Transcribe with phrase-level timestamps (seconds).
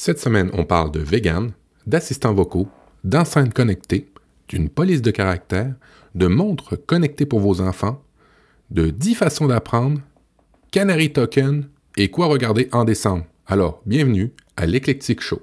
[0.00, 1.50] Cette semaine, on parle de vegan,
[1.88, 2.68] d'assistants vocaux,
[3.02, 4.06] d'enceintes connectées,
[4.46, 5.74] d'une police de caractère,
[6.14, 8.00] de montres connectées pour vos enfants,
[8.70, 10.00] de 10 façons d'apprendre,
[10.70, 13.24] Canary Token et quoi regarder en décembre.
[13.48, 15.42] Alors, bienvenue à l'Eclectic Show.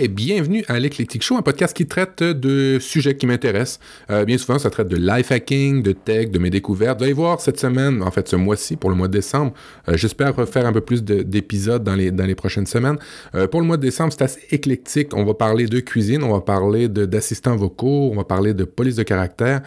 [0.00, 3.80] Hey, bienvenue à l'Eclectic Show, un podcast qui traite de sujets qui m'intéressent.
[4.10, 6.98] Euh, bien souvent, ça traite de life hacking, de tech, de mes découvertes.
[6.98, 9.54] Vous allez voir cette semaine, en fait ce mois-ci, pour le mois de décembre,
[9.88, 12.96] euh, j'espère faire un peu plus d'épisodes dans les, dans les prochaines semaines.
[13.34, 15.16] Euh, pour le mois de décembre, c'est assez éclectique.
[15.16, 18.94] On va parler de cuisine, on va parler d'assistants vocaux, on va parler de police
[18.94, 19.62] de caractère,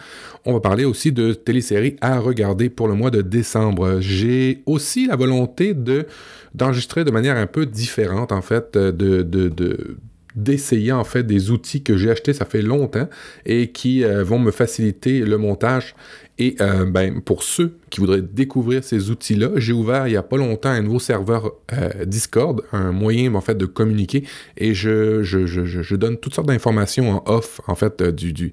[0.46, 4.00] on va parler aussi de téléséries à regarder pour le mois de décembre.
[4.00, 6.06] J'ai aussi la volonté de
[6.54, 9.96] d'enregistrer de manière un peu différente, en fait, de, de
[10.34, 13.08] d'essayer en fait des outils que j'ai achetés ça fait longtemps
[13.46, 15.94] et qui euh, vont me faciliter le montage.
[16.38, 20.22] Et euh, ben, pour ceux qui voudraient découvrir ces outils-là, j'ai ouvert il n'y a
[20.22, 24.24] pas longtemps un nouveau serveur euh, Discord, un moyen en fait de communiquer
[24.56, 28.52] et je, je, donne toutes sortes d'informations en off en fait du, du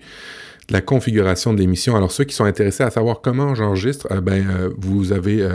[0.69, 1.95] la configuration de l'émission.
[1.95, 4.45] Alors ceux qui sont intéressés à savoir comment j'enregistre, ben
[4.77, 5.47] vous avez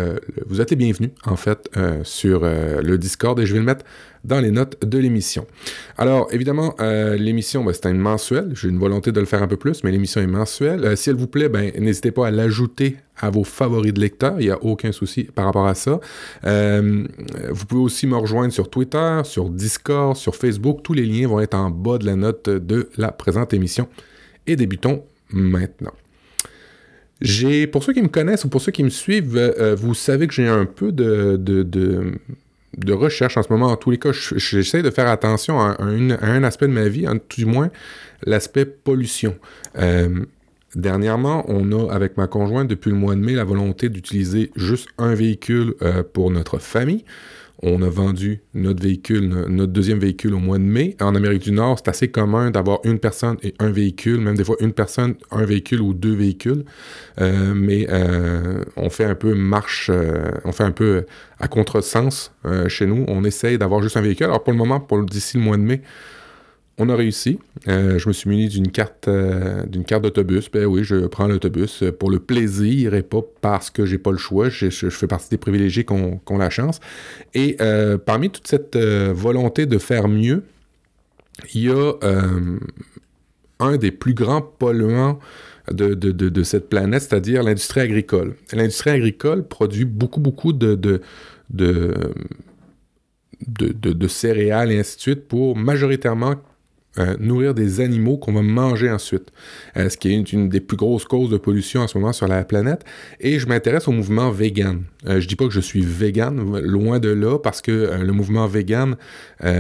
[0.47, 1.71] vous êtes bienvenus en fait
[2.03, 3.85] sur le Discord et je vais le mettre
[4.25, 5.47] dans les notes de l'émission.
[5.99, 8.53] Alors, évidemment, euh, l'émission, ben, c'est une mensuelle.
[8.55, 10.85] J'ai une volonté de le faire un peu plus, mais l'émission est mensuelle.
[10.85, 14.37] Euh, si elle vous plaît, ben, n'hésitez pas à l'ajouter à vos favoris de lecteurs.
[14.41, 16.01] Il n'y a aucun souci par rapport à ça.
[16.47, 17.07] Euh,
[17.51, 20.81] vous pouvez aussi me rejoindre sur Twitter, sur Discord, sur Facebook.
[20.83, 23.89] Tous les liens vont être en bas de la note de la présente émission.
[24.47, 25.93] Et débutons maintenant.
[27.21, 29.39] J'ai, pour ceux qui me connaissent ou pour ceux qui me suivent,
[29.79, 33.69] vous savez que j'ai un peu de, de, recherche en ce moment.
[33.69, 37.37] En tous les cas, j'essaie de faire attention à un, aspect de ma vie, tout
[37.37, 37.71] du moins
[38.27, 39.37] l'aspect pollution.
[39.79, 40.25] Euh,
[40.75, 44.89] dernièrement, on a, avec ma conjointe, depuis le mois de mai, la volonté d'utiliser juste
[44.99, 47.05] un véhicule euh, pour notre famille.
[47.63, 50.97] On a vendu notre véhicule, notre deuxième véhicule au mois de mai.
[51.01, 54.45] En Amérique du Nord, c'est assez commun d'avoir une personne et un véhicule, même des
[54.45, 56.65] fois une personne, un véhicule ou deux véhicules.
[57.21, 61.07] Euh, mais euh, on fait un peu marche, euh, on fait un peu
[61.39, 62.33] à contresens
[62.69, 63.05] chez nous.
[63.09, 64.27] On essaye d'avoir juste un véhicule.
[64.27, 65.83] Alors pour le moment, pour d'ici le mois de mai,
[66.79, 67.39] on a réussi.
[67.69, 70.51] Euh, je me suis muni d'une carte euh, d'une carte d'autobus.
[70.51, 74.19] Ben oui, je prends l'autobus pour le plaisir et pas parce que j'ai pas le
[74.19, 74.49] choix.
[74.49, 76.81] Je, fais partie des privilégiés qui ont, la chance.
[77.35, 80.43] Et euh, parmi toute cette volonté de faire mieux,
[81.55, 81.93] il y a
[83.61, 85.21] un des plus grands polluants
[85.71, 88.35] de, de cette planète, c'est-à-dire l'industrie agricole.
[88.53, 91.01] L'industrie agricole produit beaucoup, beaucoup de, de,
[93.47, 96.37] de, céréales et ainsi de suite pour majoritairement
[97.01, 99.33] euh, nourrir des animaux qu'on va manger ensuite,
[99.77, 102.29] euh, ce qui est une, des plus grosses causes de pollution en ce moment sur
[102.29, 102.85] la planète.
[103.19, 104.85] Et je m'intéresse au mouvement vegan.
[105.09, 108.47] Euh, je dis pas que je suis vegan, loin de là, parce que le mouvement
[108.47, 108.97] vegan,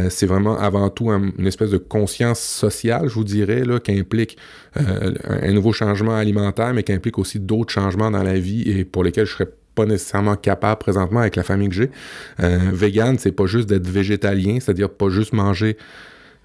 [0.08, 4.38] c'est vraiment avant tout une espèce de conscience sociale, je vous dirais, là, qui implique
[4.76, 9.04] un, nouveau changement alimentaire, mais qui implique aussi d'autres changements dans la vie et pour
[9.04, 11.90] lesquels je serais pas nécessairement capable présentement avec la famille que j'ai.
[12.38, 15.76] vegan, c'est pas juste d'être végétalien, c'est-à-dire pas juste manger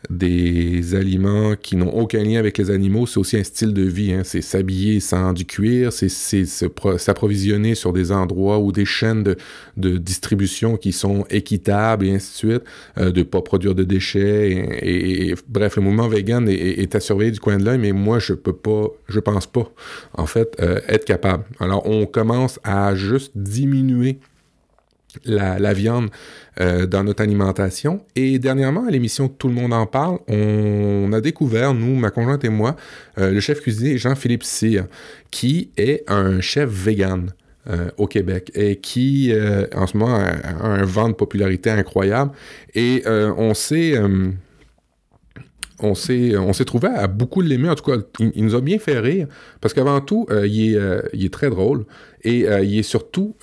[0.10, 4.14] des aliments qui n'ont aucun lien avec les animaux, c'est aussi un style de vie.
[4.14, 4.22] Hein.
[4.24, 10.78] C'est s'habiller sans du cuir, c'est s'approvisionner sur des endroits ou des chaînes de, distribution
[10.78, 12.64] qui sont équitables et ainsi de suite,
[12.98, 14.80] euh, de pas produire de déchets.
[14.82, 18.34] Et, bref, le mouvement vegan est, à surveiller du coin de l'œil, mais moi, je
[18.34, 19.70] peux pas, je pense pas,
[20.14, 21.44] en fait, euh, être capable.
[21.60, 24.20] Alors, on commence à juste diminuer
[25.26, 26.10] la, viande
[26.60, 28.02] euh, dans notre alimentation.
[28.16, 32.44] Et dernièrement, à l'émission Tout le monde en parle, on a découvert, nous, ma conjointe
[32.46, 32.76] et moi,
[33.18, 34.86] euh, le chef cuisinier Jean-Philippe Cyr,
[35.32, 37.32] qui est un chef vegan.
[37.70, 39.32] Euh, au Québec et qui,
[39.76, 42.32] en ce moment, a, un vent de popularité incroyable.
[42.74, 43.96] Et on s'est
[45.82, 47.70] on s'est, on s'est trouvé à beaucoup l'aimer.
[47.70, 49.28] En tout cas, il, nous a bien fait rire
[49.60, 50.80] parce qu'avant tout, il, est,
[51.14, 51.86] il, est, très drôle
[52.24, 53.36] et il est surtout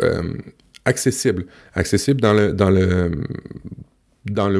[0.87, 1.44] accessible.
[1.75, 3.11] Accessible dans le,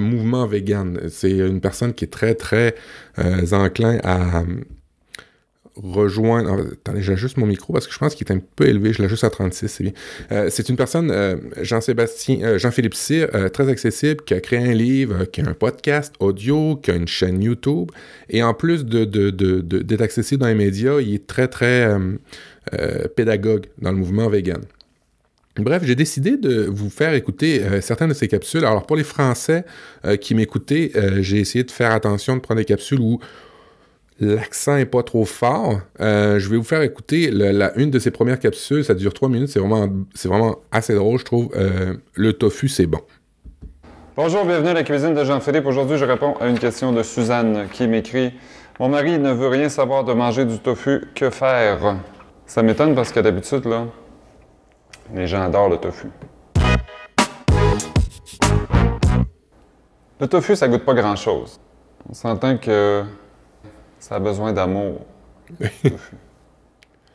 [0.01, 1.01] mouvement vegan.
[1.09, 2.75] C'est une personne qui est très, très
[3.19, 4.45] euh, enclin à
[5.77, 6.67] rejoindre...
[6.73, 8.93] Attendez, j'ajuste mon micro parce que je pense qu'il est un peu élevé.
[8.93, 9.93] Je l'ajuste à 36, c'est bien.
[10.33, 15.27] Euh, c'est une personne, euh, Jean-Sébastien, Jean-Philippe Cyr, très accessible, qui a créé un livre,
[15.27, 17.91] qui a un podcast audio, qui a une chaîne YouTube.
[18.31, 21.95] Et en plus d'être accessible dans les médias, il est très, très
[23.15, 24.63] pédagogue dans le mouvement vegan.
[25.59, 28.65] Bref, j'ai décidé de vous faire écouter certaines de ces capsules.
[28.65, 29.65] Alors pour les Français
[30.21, 33.19] qui m'écoutaient, j'ai essayé de faire attention de prendre des capsules où
[34.21, 35.81] l'accent est pas trop fort.
[36.01, 37.31] Euh, je vais vous faire écouter
[37.77, 38.85] une de ces premières capsules.
[38.85, 39.49] Ça dure trois minutes.
[39.49, 41.51] C'est vraiment, c'est vraiment assez drôle, je trouve.
[41.57, 43.01] Euh, le tofu, c'est bon.
[44.17, 45.67] Bonjour, bienvenue à la cuisine de Jean-Philippe.
[45.67, 48.33] Aujourd'hui, je réponds à une question de Suzanne qui m'écrit
[48.81, 51.03] Mon mari ne veut rien savoir de manger du tofu.
[51.15, 51.99] Que faire
[52.47, 53.87] Ça m'étonne parce que d'habitude, là,
[55.15, 56.11] les gens adorent le tofu.
[60.19, 61.61] Le tofu, ça goûte pas grand-chose.
[62.09, 63.05] On s'entend que
[63.99, 65.01] ça a besoin d'amour.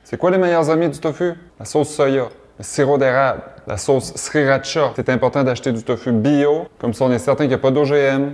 [0.03, 1.33] C'est quoi les meilleurs amis du tofu?
[1.59, 2.27] La sauce soya,
[2.57, 4.93] le sirop d'érable, la sauce sriracha.
[4.95, 7.71] C'est important d'acheter du tofu bio, comme ça on est certain qu'il n'y a pas
[7.71, 8.33] d'OGM.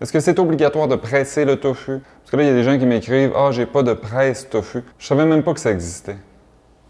[0.00, 2.00] Est-ce que c'est obligatoire de presser le tofu?
[2.20, 4.50] Parce que là, il y a des gens qui m'écrivent Ah, j'ai pas de presse
[4.50, 4.82] tofu.
[4.98, 6.16] Je savais même pas que ça existait.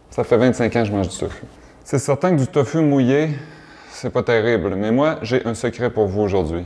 [0.09, 1.45] Ça fait 25 ans que je mange du tofu.
[1.85, 3.29] C'est certain que du tofu mouillé,
[3.91, 6.65] c'est pas terrible, mais moi, j'ai un secret pour vous aujourd'hui.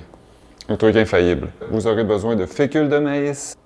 [0.68, 1.48] Un truc infaillible.
[1.72, 3.56] Vous aurez besoin de fécule de maïs,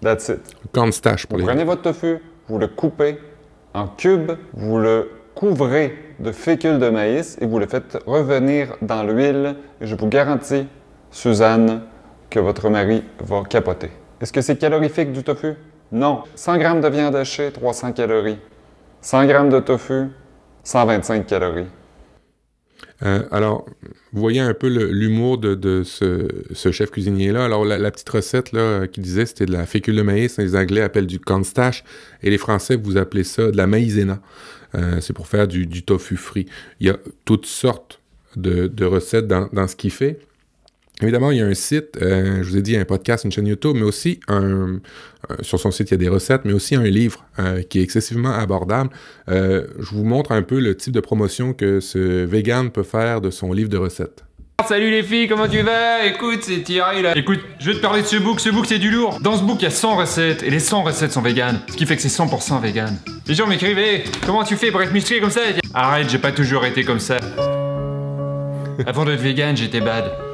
[0.00, 0.40] That's it.
[0.72, 3.18] pour vous prenez votre tofu, vous le coupez
[3.74, 9.02] en cubes, vous le couvrez de fécule de maïs et vous le faites revenir dans
[9.02, 9.56] l'huile.
[9.82, 10.66] Et je vous garantis,
[11.10, 11.82] Suzanne,
[12.30, 13.90] que votre mari va capoter.
[14.22, 15.56] Est-ce que c'est calorifique du tofu?
[15.92, 16.22] Non.
[16.36, 18.38] 100 g de viande hachée, 300 calories.
[19.02, 20.06] 100 g de tofu,
[20.66, 21.66] 125 calories.
[23.04, 23.66] Euh, alors,
[24.12, 27.44] vous voyez un peu l'humour de, ce, chef cuisinier-là.
[27.44, 30.38] Alors, la, petite recette là, qu'il disait, c'était de la fécule de maïs.
[30.38, 31.84] Les Anglais appellent du cornstarch
[32.22, 34.20] et les Français, vous appelez ça de la maïzena.
[34.74, 36.46] Euh, c'est pour faire du, tofu frit.
[36.80, 38.00] Il y a toutes sortes
[38.34, 40.18] de, recettes dans, dans ce qu'il fait.
[41.02, 43.46] Évidemment, il y a un site, euh, je vous ai dit, un podcast, une chaîne
[43.46, 44.80] YouTube, mais aussi un,
[45.42, 47.82] sur son site, il y a des recettes, mais aussi un livre euh, qui est
[47.82, 48.90] excessivement abordable.
[49.28, 53.20] Euh, je vous montre un peu le type de promotion que ce vegan peut faire
[53.20, 54.24] de son livre de recettes.
[54.66, 56.06] Salut les filles, comment tu vas?
[56.06, 57.16] Écoute, c'est Thierry là.
[57.16, 58.40] Écoute, je vais te parler de ce book.
[58.40, 59.18] Ce book, c'est du lourd.
[59.20, 61.60] Dans ce book, il y a 100 recettes et les 100 recettes sont véganes.
[61.70, 62.96] Ce qui fait que c'est 100% vegan.
[63.28, 63.78] Les gens m'écrivent,
[64.24, 65.42] comment tu fais pour être musclé comme ça?
[65.74, 67.18] Arrête, j'ai pas toujours été comme ça.
[68.86, 70.25] Avant d'être vegan, j'étais bad.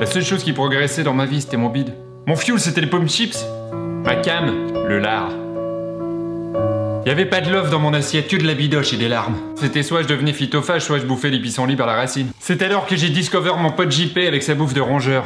[0.00, 1.94] La seule chose qui progressait dans ma vie, c'était mon bide.
[2.26, 3.44] Mon fuel, c'était les pommes chips.
[4.04, 4.46] Ma cam,
[4.88, 5.30] le lard.
[7.06, 9.36] Y avait pas de love dans mon assiette, que de la bidoche et des larmes.
[9.56, 12.28] C'était soit je devenais phytophage, soit je bouffais les pissenlits par la racine.
[12.38, 15.24] C'est alors que j'ai discover mon pote JP avec sa bouffe de rongeur.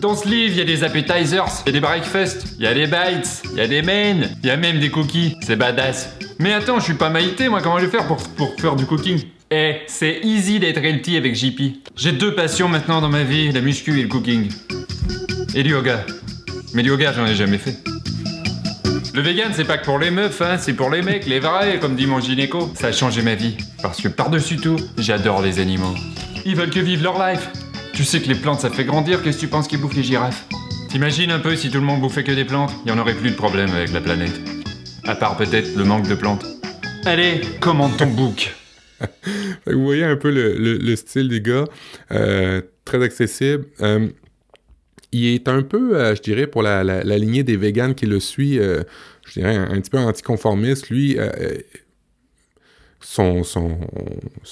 [0.00, 2.66] Dans ce livre, il y a des appetizers, il y a des breakfasts, il y
[2.66, 5.36] a des bites, il y a des mains, il y a même des cookies.
[5.42, 6.16] C'est badass.
[6.40, 8.20] Mais attends, je suis pas maïté, moi, comment je vais faire pour
[8.58, 9.22] faire du cooking?
[9.52, 11.60] Eh, c'est easy d'être healthy avec JP.
[11.94, 14.50] J'ai deux passions maintenant dans ma vie, la muscu et le cooking.
[15.54, 16.06] Et le yoga.
[16.72, 17.76] Mais le yoga, j'en ai jamais fait.
[19.14, 21.78] Le vegan, c'est pas que pour les meufs, hein, c'est pour les mecs, les vrais,
[21.78, 22.72] comme dit mon gynéco.
[22.74, 23.58] Ça a changé ma vie.
[23.82, 25.94] Parce que par-dessus tout, j'adore les animaux.
[26.46, 27.50] Ils veulent que vivre leur life.
[27.92, 30.02] Tu sais que les plantes, ça fait grandir, qu'est-ce que tu penses qu'ils bouffent les
[30.02, 30.46] girafes?
[30.88, 33.12] T'imagines un peu si tout le monde bouffait que des plantes, il y en aurait
[33.12, 34.40] plus de problème avec la planète.
[35.04, 36.46] À part peut-être le manque de plantes.
[37.04, 38.54] Allez, commande ton book
[39.66, 41.64] Vous voyez un peu le, style des gars,
[42.10, 43.66] euh, très accessible.
[43.80, 44.08] Euh,
[45.12, 48.58] il est un peu, euh, je dirais, pour la, lignée des véganes qui le suit,
[48.58, 50.90] je dirais, un, petit peu anticonformiste.
[50.90, 51.16] Lui,
[53.02, 53.42] son,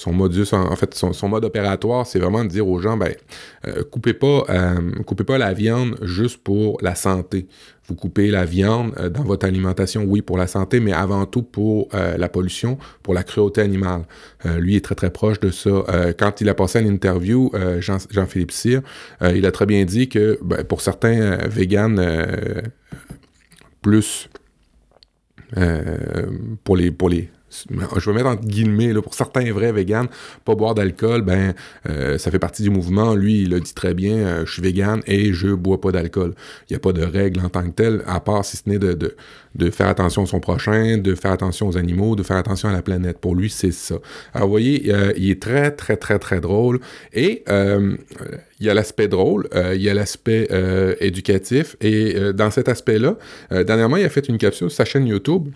[0.07, 3.13] modus, en, fait, son, mode opératoire, c'est vraiment de dire aux gens, ben,
[3.89, 4.45] coupez pas,
[5.05, 7.47] coupez pas la viande juste pour la santé
[7.91, 11.43] vous coupez la viande euh, dans votre alimentation, oui, pour la santé, mais avant tout
[11.43, 14.05] pour euh, la pollution, pour la cruauté animale.
[14.45, 16.13] Euh, lui est très, très proche de ça.
[16.17, 18.81] quand il a passé une interview, Jean, Jean-Philippe Cyr,
[19.21, 22.01] il a très bien dit que ben, pour certains véganes
[23.81, 24.29] plus
[26.63, 27.29] pour les pour les
[27.69, 30.07] je vais mettre entre guillemets, là, pour certains vrais véganes,
[30.45, 31.53] pas boire d'alcool, ben,
[31.89, 33.15] euh, ça fait partie du mouvement.
[33.15, 36.33] Lui, il a dit très bien, euh, je suis végane et je bois pas d'alcool.
[36.69, 38.79] Il n'y a pas de règle en tant que telle, à part si ce n'est
[38.79, 39.15] de,
[39.71, 42.81] faire attention à son prochain, de faire attention aux animaux, de faire attention à la
[42.81, 43.19] planète.
[43.19, 43.95] Pour lui, c'est ça.
[44.33, 46.79] Alors, vous voyez, euh, il est très, très, très, très drôle.
[47.13, 47.43] Et
[48.59, 50.47] il y a l'aspect drôle, il y a l'aspect
[50.99, 51.75] éducatif.
[51.81, 53.17] Et dans cet aspect-là,
[53.49, 55.49] dernièrement, il a fait une capsule sur sa chaîne YouTube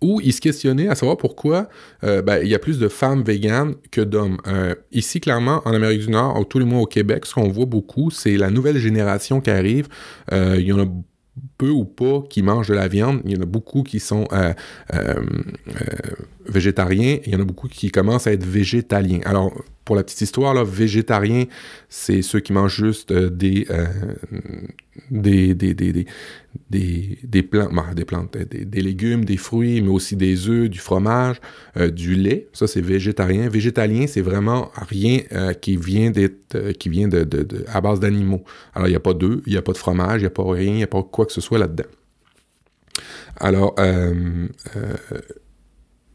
[0.00, 1.68] où il se questionnait à savoir pourquoi
[2.04, 4.38] euh, ben, il y a plus de femmes véganes que d'hommes.
[4.46, 7.66] Euh, ici, clairement, en Amérique du Nord, tous les mois au Québec, ce qu'on voit
[7.66, 9.88] beaucoup, c'est la nouvelle génération qui arrive.
[10.32, 10.86] Euh, il y en a
[11.56, 13.20] peu ou pas qui mangent de la viande.
[13.24, 14.26] Il y en a beaucoup qui sont
[16.46, 17.18] végétariens.
[17.26, 19.20] Il y en a beaucoup qui commencent à être végétaliens.
[19.24, 19.52] Alors,
[19.84, 21.44] pour la petite histoire, là, végétarien,
[21.88, 23.66] c'est ceux qui mangent juste des,
[25.10, 26.06] des, des, des,
[26.70, 30.68] des, des, plantes, bah, des, plantes des, des, légumes, des fruits, mais aussi des œufs,
[30.68, 31.40] du fromage,
[31.76, 32.48] euh, du lait.
[32.52, 33.48] Ça, c'est végétarien.
[33.48, 35.20] Végétalien, c'est vraiment rien
[35.60, 38.44] qui vient d'être, qui vient de, de, de à base d'animaux.
[38.74, 40.30] Alors, il n'y a pas d'œufs, il n'y a pas de fromage, il n'y a
[40.30, 41.84] pas rien, il n'y a pas quoi que ce soit là-dedans.
[43.40, 45.20] Alors, euh, euh,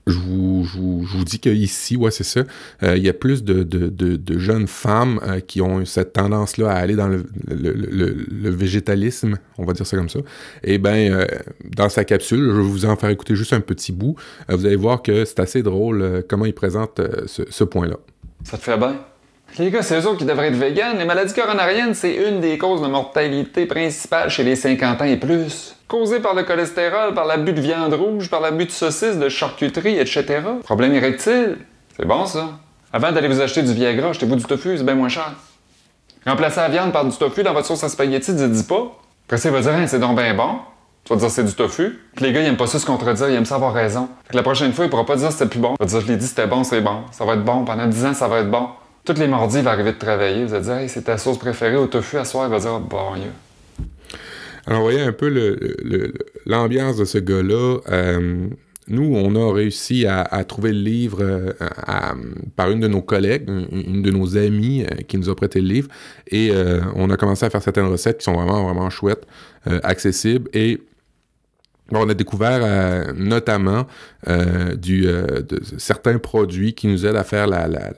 [0.08, 2.42] je vous, je, vous, je vous, dis qu'ici, ouais, c'est ça,
[2.84, 6.14] euh, il y a plus de, de, de, de jeunes femmes euh, qui ont cette
[6.14, 10.20] tendance-là à aller dans le, le, le, végétalisme, on va dire ça comme ça.
[10.64, 11.26] Et bien, euh,
[11.64, 14.16] dans sa capsule, je vais vous en faire écouter juste un petit bout.
[14.50, 17.98] Vous allez voir que c'est assez drôle comment il présente ce, ce point-là.
[18.44, 19.00] Ça te fait bien?
[19.60, 20.98] Les gars, c'est eux autres qui devraient être véganes.
[20.98, 25.18] Les maladies coronariennes, c'est une des causes de mortalité principale chez les 50 ans et
[25.18, 25.76] plus.
[25.88, 30.00] Causée par le cholestérol, par l'abus de viande rouge, par l'abus de saucisses, de charcuterie,
[30.00, 30.42] etc.
[30.64, 31.58] Problème érectile.
[31.96, 32.50] C'est bon, ça.
[32.92, 35.34] Avant d'aller vous acheter du Viagra, achetez-vous du tofu, c'est bien moins cher.
[36.26, 38.92] Remplacez la viande par du tofu dans votre sauce à spaghetti, dites pas.
[39.28, 40.56] Après, ça, va dire, hein, c'est donc bien bon.
[41.04, 42.00] Tu vas dire c'est du tofu.
[42.16, 44.08] Puis les gars, ils aiment pas ça se contredire, ils aiment ça avoir raison.
[44.24, 45.76] Fait que la prochaine fois, il pourra pas dire c'était plus bon.
[45.80, 47.02] Il va dire, je l'ai dit, c'était bon, c'est bon.
[47.12, 47.66] Ça va être bon.
[47.66, 48.70] Pendant 10 ans, ça va être bon.
[49.06, 50.46] Tous les mardis, il va arriver de travailler.
[50.46, 52.48] Vous allez dire, hey, c'est ta sauce préférée au tofu à soir.
[52.48, 53.26] Il va dire, bon, yeah.
[54.66, 55.30] Alors, voyez un peu
[56.46, 57.80] l'ambiance de ce gars-là.
[57.90, 58.48] Euh,
[58.88, 61.52] nous, on a réussi à, trouver le livre euh,
[62.56, 65.68] par une de nos collègues, une, de nos amies euh, qui nous a prêté le
[65.68, 65.90] livre,
[66.28, 66.52] et
[66.96, 69.26] on a commencé à faire certaines recettes qui sont vraiment, vraiment chouettes,
[69.66, 70.82] accessibles, et
[71.92, 73.88] on a découvert notamment
[75.78, 77.94] certains produits qui nous aident à faire la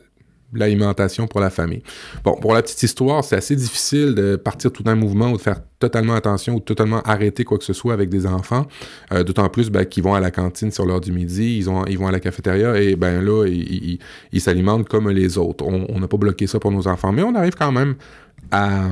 [0.55, 1.83] l'alimentation pour la famille.
[2.23, 5.41] Bon, pour la petite histoire, c'est assez difficile de partir tout un mouvement ou de
[5.41, 8.65] faire totalement attention ou totalement arrêter quoi que ce soit avec des enfants,
[9.11, 11.97] euh, d'autant plus ben, qu'ils vont à la cantine sur l'heure du midi, ils, ils
[11.97, 15.65] vont à la cafétéria et ben là, ils s'alimentent comme les autres.
[15.65, 17.95] On n'a pas bloqué ça pour nos enfants, mais on arrive quand même
[18.51, 18.89] à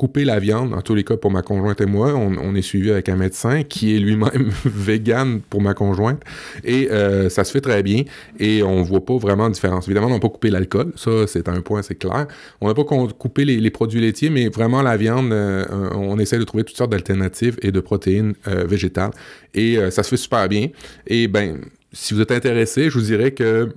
[0.00, 2.14] couper la viande, en tous les cas pour ma conjointe et moi.
[2.14, 6.22] On, est suivi avec un médecin qui est lui-même vegan pour ma conjointe.
[6.64, 8.04] Et euh, ça se fait très bien.
[8.38, 9.88] Et on voit pas vraiment de différence.
[9.88, 10.94] Évidemment, on n'a pas coupé l'alcool.
[10.96, 12.26] Ça, c'est un point, c'est clair.
[12.62, 16.44] On n'a pas coupé les, produits laitiers, mais vraiment la viande, euh, on essaie de
[16.44, 19.10] trouver toutes sortes d'alternatives et de protéines euh, végétales.
[19.52, 20.68] Et ça se fait super bien.
[21.06, 21.58] Et ben,
[21.92, 23.68] si vous êtes intéressé, je vous dirais que,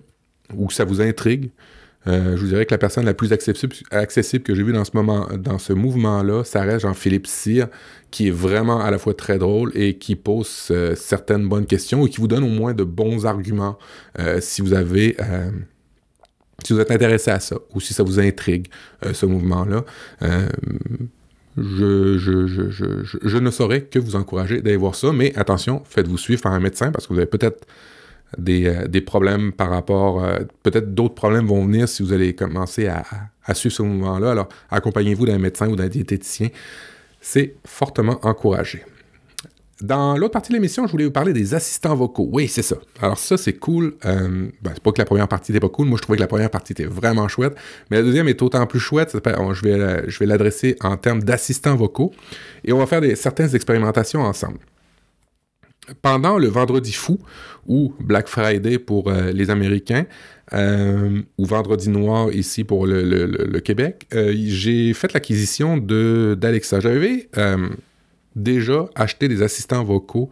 [0.56, 1.50] ou ça vous intrigue,
[2.08, 4.92] euh, je vous dirais que la personne la plus accessible, que j'ai vue dans ce
[4.94, 7.68] moment, dans ce mouvement-là, ça reste Jean-Philippe Cyr,
[8.12, 12.06] qui est vraiment à la fois très drôle et qui pose euh, certaines bonnes questions
[12.06, 13.78] et qui vous donne au moins de bons arguments
[14.20, 15.18] euh, si vous avez
[16.70, 18.68] êtes intéressé à ça ou si ça vous intrigue
[19.12, 19.84] ce mouvement-là.
[21.56, 22.72] Je, je, je,
[23.22, 26.60] je ne saurais que vous encourager d'aller voir ça, mais attention, faites-vous suivre par un
[26.60, 27.68] médecin parce que vous avez peut-être
[28.38, 30.24] des, euh, des, problèmes par rapport...
[30.24, 33.04] Euh, peut-être d'autres problèmes vont venir si vous allez commencer à,
[33.46, 34.32] à suivre ce mouvement-là.
[34.32, 36.50] Alors, accompagnez-vous d'un médecin ou d'un diététicien.
[37.22, 38.84] C'est fortement encouragé.
[39.82, 42.30] Dans l'autre partie de l'émission, je voulais vous parler des assistants vocaux.
[42.32, 42.78] Oui, c'est ça.
[43.02, 43.96] Alors ça, c'est cool.
[44.06, 45.88] Euh, ben, c'est pas que la première partie n'était pas cool.
[45.88, 47.54] Moi, je trouvais que la première partie était vraiment chouette.
[47.92, 49.12] Mais la deuxième est autant plus chouette.
[49.14, 52.14] Je vais, je vais l'adresser en termes d'assistants vocaux.
[52.64, 54.60] Et on va faire des, certaines expérimentations ensemble
[56.02, 57.20] pendant le Vendredi fou,
[57.68, 60.06] ou Black Friday pour euh, les Américains,
[60.54, 66.80] euh, ou Vendredi noir ici pour le, Québec, euh, j'ai fait l'acquisition d'Alexa.
[66.80, 67.30] J'avais
[68.36, 70.30] déjà acheté des assistants vocaux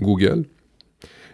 [0.00, 0.44] Google.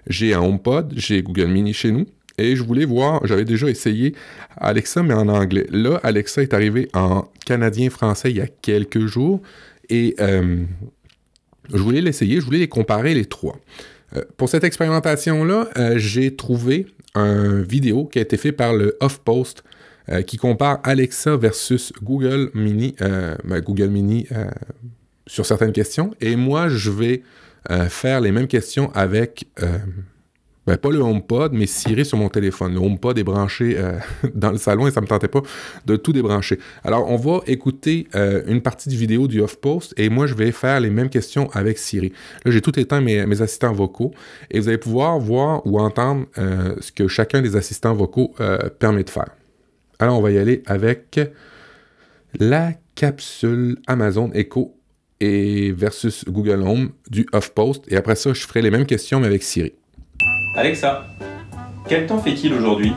[0.07, 2.07] J'ai un HomePod, j'ai Google Mini chez nous.
[2.38, 4.14] Et je voulais voir, j'avais déjà essayé
[4.57, 5.66] Alexa, mais en anglais.
[5.71, 9.42] Là, Alexa est arrivé en canadien-français il y a quelques jours.
[9.90, 10.16] Et
[11.72, 13.56] je voulais l'essayer, je voulais les comparer les trois.
[14.16, 18.96] Euh, pour cette expérimentation-là, euh, j'ai trouvé un vidéo qui a été fait par le
[19.02, 19.64] HuffPost
[20.08, 24.26] euh, qui compare Alexa versus Google Mini, ben Google Mini
[25.26, 26.14] sur certaines questions.
[26.20, 27.22] Et moi, je vais
[27.88, 29.46] faire les mêmes questions avec
[30.76, 32.74] pas le HomePod, mais Siri sur mon téléphone.
[32.74, 33.98] Le HomePod est branché euh,
[34.34, 35.42] dans le salon et ça me tentait pas
[35.86, 36.58] de tout débrancher.
[36.84, 40.52] Alors, on va écouter euh, une partie du vidéo du HuffPost et moi, je vais
[40.52, 42.12] faire les mêmes questions avec Siri.
[42.44, 44.12] Là, j'ai tout éteint mes, mes, assistants vocaux
[44.50, 48.34] et vous allez pouvoir voir ou entendre euh, ce que chacun des assistants vocaux
[48.78, 49.30] permet de faire.
[49.98, 51.20] Alors, on va y aller avec
[52.38, 54.76] la capsule Amazon Echo
[55.20, 57.84] et versus Google Home du HuffPost.
[57.88, 59.74] Et après ça, je ferai les mêmes questions mais avec Siri.
[60.60, 61.06] Alexa,
[61.88, 62.92] quel temps fait-il aujourd'hui?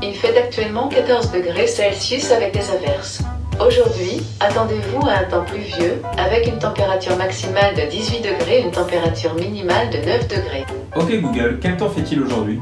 [0.00, 3.20] Il fait actuellement 14 degrés Celsius avec des averses.
[3.54, 8.70] Aujourd'hui, attendez-vous à un temps pluvieux avec une température maximale de 18 degrés et une
[8.70, 10.64] température minimale de 9 degrés.
[10.94, 12.60] Ok Google, quel temps fait-il aujourd'hui?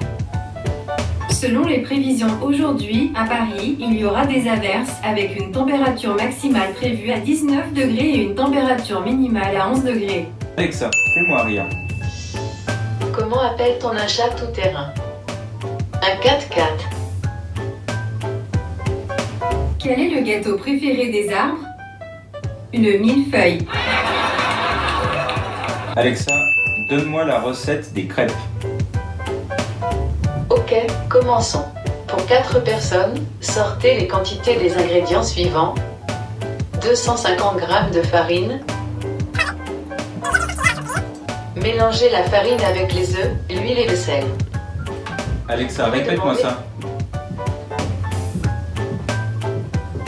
[1.28, 6.73] Selon les prévisions aujourd'hui, à Paris, il y aura des averses avec une température maximale
[6.73, 10.28] prévue à 19 degrés et une température minimale à 11 degrés.
[10.56, 11.66] Alexa, fais-moi rire.
[13.17, 14.93] Comment appelle-t-on un chat tout-terrain
[15.95, 16.61] Un 4x4.
[19.79, 21.65] Quel est le gâteau préféré des arbres?
[22.75, 23.67] Une millefeuille.
[25.97, 26.35] Alexa,
[26.91, 28.31] donne-moi la recette des crêpes.
[30.51, 30.75] Ok,
[31.09, 31.65] commençons.
[32.07, 35.75] Pour 4 personnes, sortez les quantités des ingrédients suivants.
[36.83, 37.67] 250 g
[37.99, 38.61] de farine.
[41.67, 44.23] Mélangez la farine avec les œufs, l'huile et le sel.
[45.49, 46.65] Alexa, répète-moi ça.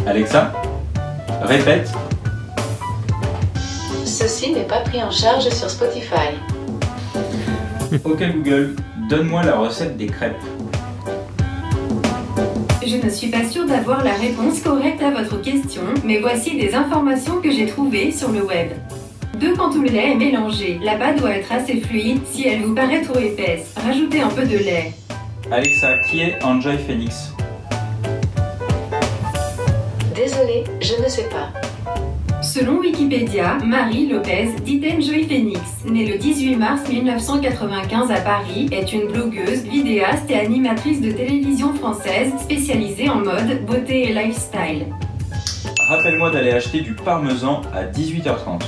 [0.06, 0.52] Alexa,
[1.42, 1.90] répète.
[4.04, 6.30] Ceci n'est pas pris en charge sur Spotify.
[8.04, 8.76] Ok Google,
[9.10, 10.36] donne-moi la recette des crêpes.
[12.86, 16.76] Je ne suis pas sûre d'avoir la réponse correcte à votre question, mais voici des
[16.76, 18.68] informations que j'ai trouvées sur le web.
[19.40, 22.18] Deux quand tout le lait est mélangé, la pâte doit être assez fluide.
[22.28, 24.92] Si elle vous paraît trop épaisse, rajoutez un peu de lait.
[25.52, 27.32] Alexa, qui est Enjoy Phoenix?
[30.12, 31.52] Désolé, je ne sais pas.
[32.42, 38.92] Selon Wikipédia, Marie Lopez, dite Enjoy Phoenix, née le 18 mars 1995 à Paris, est
[38.92, 44.86] une blogueuse, vidéaste et animatrice de télévision française spécialisée en mode, beauté et lifestyle.
[45.88, 48.62] Rappelle-moi d'aller acheter du parmesan à 18h30.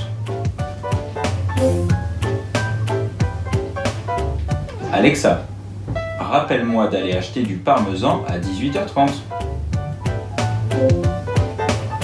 [4.93, 5.45] Alexa,
[6.19, 9.09] rappelle-moi d'aller acheter du parmesan à 18h30.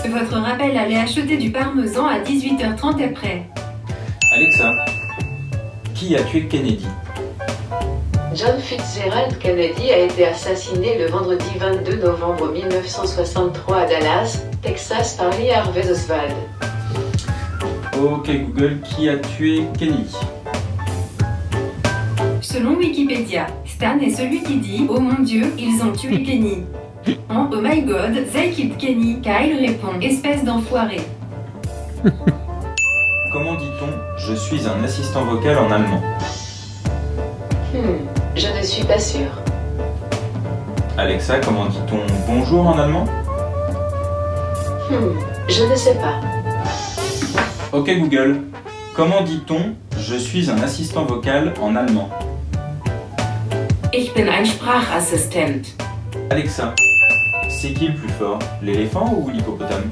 [0.09, 3.43] Votre rappel aller acheter du parmesan à 18h30 est prêt.
[4.33, 4.71] Alexa,
[5.93, 6.87] qui a tué Kennedy?
[8.33, 15.31] John Fitzgerald Kennedy a été assassiné le vendredi 22 novembre 1963 à Dallas, Texas par
[15.31, 16.33] Lee Harvey Oswald.
[18.01, 20.15] Ok Google, qui a tué Kennedy?
[22.57, 26.63] Selon Wikipédia, Stan est celui qui dit Oh mon dieu, ils ont tué Kenny.
[27.29, 30.97] En Oh my god, they killed Kenny, Kyle répond Espèce d'enfoiré.
[33.31, 36.01] Comment dit-on Je suis un assistant vocal en allemand
[37.75, 39.39] Hmm, je ne suis pas sûre.
[40.97, 43.05] Alexa, comment dit-on bonjour en allemand?
[44.89, 45.13] Hmm,
[45.47, 46.21] je ne sais pas.
[47.71, 48.41] Ok Google,
[48.95, 52.09] comment dit-on Je suis un assistant vocal en allemand
[53.99, 55.73] Ich bin ein Sprachassistent.
[56.29, 56.75] Alexa,
[57.49, 59.91] c'est qui le plus fort L'éléphant ou l'hippopotame?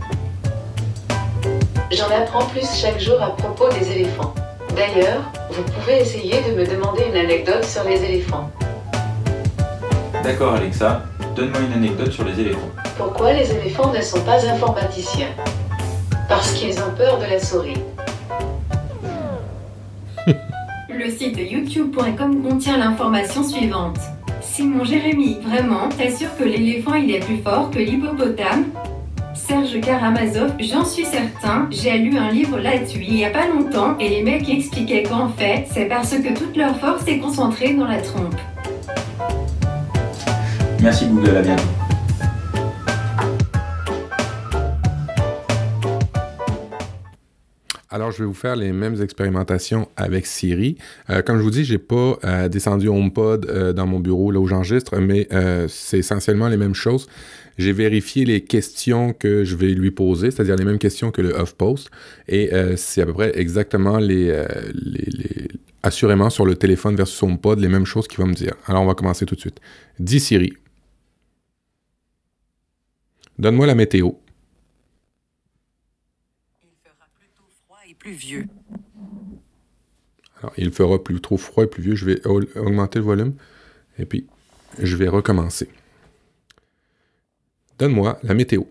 [1.92, 4.36] J'en apprends plus chaque jour à propos des éléphants.
[4.76, 8.52] D'ailleurs, vous pouvez essayer de me demander une anecdote sur les éléphants.
[10.24, 11.02] D'accord Alexa,
[11.36, 12.70] donne-moi une anecdote sur les éléphants.
[13.00, 15.34] Pourquoi les éléphants ne sont pas informaticiens?
[16.30, 17.82] Parce qu'ils ont peur de la souris.
[21.06, 24.00] Le site youtube.com contient l'information suivante.
[24.42, 28.66] Simon Jérémy, vraiment, t'assures que l'éléphant il est plus fort que l'hippopotame?
[29.36, 33.96] Serge Karamazov, j'en suis certain, j'ai lu un livre là-dessus il y a pas longtemps
[34.00, 37.86] et les mecs expliquaient qu'en fait, c'est parce que toute leur force est concentrée dans
[37.86, 38.36] la trompe.
[40.82, 41.85] Merci Google, à bientôt.
[47.96, 50.78] Alors, je vais vous faire les mêmes expérimentations avec Siri.
[51.10, 54.40] Euh, comme je vous dis, j'ai pas euh, descendu HomePod euh, dans mon bureau là
[54.42, 55.30] où j'enregistre, mais
[55.70, 57.08] c'est essentiellement les mêmes choses.
[57.58, 61.40] J'ai vérifié les questions que je vais lui poser, c'est-à-dire les mêmes questions que le
[61.40, 61.90] HuffPost,
[62.28, 64.44] et c'est à peu près exactement les-
[65.82, 68.56] assurément sur le téléphone versus HomePod les mêmes choses qu'il va me dire.
[68.66, 69.62] Alors, on va commencer tout de suite.
[70.00, 70.52] Dis Siri.
[73.40, 74.12] Donne-moi la météo.
[76.64, 78.46] Il fera plutôt froid et pluvieux.
[80.40, 81.96] Alors, il fera plus trop froid et pluvieux.
[81.96, 83.34] Je vais au- augmenter le volume.
[83.98, 84.28] Et puis,
[84.80, 85.68] je vais recommencer.
[87.80, 88.62] Donne-moi la météo.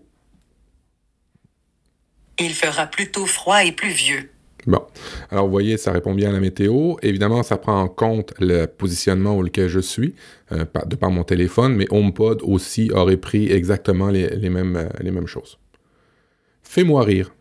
[2.39, 4.29] Il fera plutôt froid et pluvieux.
[4.67, 4.81] Bon.
[5.29, 6.95] Alors, vous voyez, ça répond bien à la météo.
[7.01, 10.15] Évidemment, ça prend en compte le positionnement auquel je suis,
[10.53, 14.77] euh, par- de par mon téléphone, mais HomePod aussi aurait pris exactement les, les mêmes,
[14.77, 15.59] euh, les mêmes choses.
[16.63, 17.34] Fais-moi rire.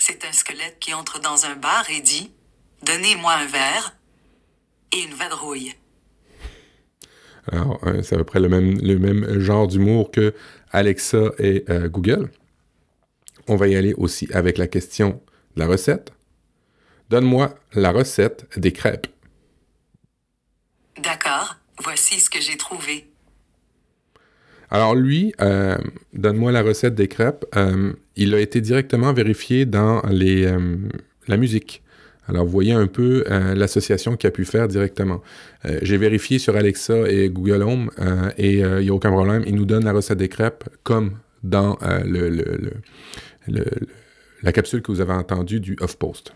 [0.00, 2.32] C'est un squelette qui entre dans un bar et dit
[2.82, 3.98] Donnez-moi un verre
[4.92, 5.74] et une vadrouille.
[7.52, 10.34] Alors, euh, c'est à peu près le même, le même genre d'humour que
[10.70, 12.30] Alexa et euh, Google.
[13.46, 15.20] On va y aller aussi avec la question
[15.54, 16.12] de la recette.
[17.10, 19.06] Donne-moi la recette des crêpes.
[20.96, 23.09] D'accord, voici ce que j'ai trouvé.
[24.70, 25.76] Alors lui, euh,
[26.12, 27.44] donne-moi la recette des crêpes.
[27.56, 30.76] Euh, il a été directement vérifié dans les, euh,
[31.26, 31.82] la musique.
[32.28, 35.20] Alors vous voyez un peu l'association qu'il a pu faire directement.
[35.82, 37.90] J'ai vérifié sur Alexa et Google Home
[38.38, 39.42] et il n'y a aucun problème.
[39.48, 42.70] Il nous donne la recette des crêpes comme dans le,
[44.44, 46.32] la capsule que vous avez entendue du Off-Post.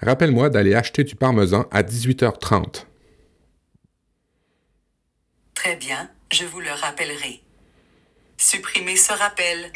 [0.00, 2.86] Rappelle-moi d'aller acheter du parmesan à 18h30.
[5.54, 7.40] Très bien, je vous le rappellerai.
[8.36, 9.70] Supprimez ce rappel.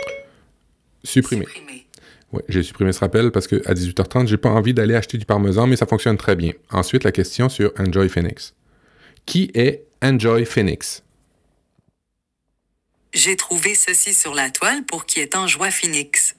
[1.05, 1.47] Supprimer.
[2.33, 5.25] Oui, j'ai supprimé ce rappel parce que à 18h30, j'ai pas envie d'aller acheter du
[5.25, 6.53] parmesan, mais ça fonctionne très bien.
[6.73, 8.55] Ensuite, la question sur Enjoy Phoenix.
[9.27, 11.05] Qui est Enjoy Phoenix?
[13.15, 16.37] J'ai trouvé ceci sur la toile pour qui est en joie Phoenix.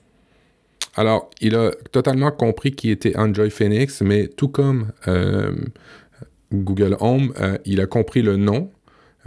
[0.96, 5.56] Alors, il a totalement compris qui était Enjoy Phoenix, mais tout comme euh,
[6.52, 8.72] Google Home, euh, il a compris le nom,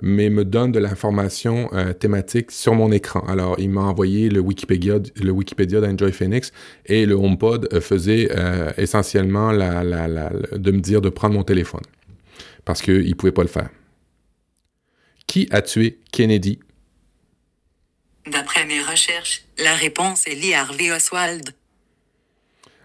[0.03, 3.21] mais me donne de l'information euh, thématique sur mon écran.
[3.27, 6.53] Alors, il m'a envoyé le Wikipédia, le Phoenix
[6.87, 11.83] et le HomePod euh, faisait euh, essentiellement de me dire de prendre mon téléphone
[12.65, 13.69] parce qu'il ne pouvait pas le faire.
[15.27, 16.59] Qui a tué Kennedy?
[18.31, 21.55] D'après mes recherches, la réponse est Lee Harvey Oswald.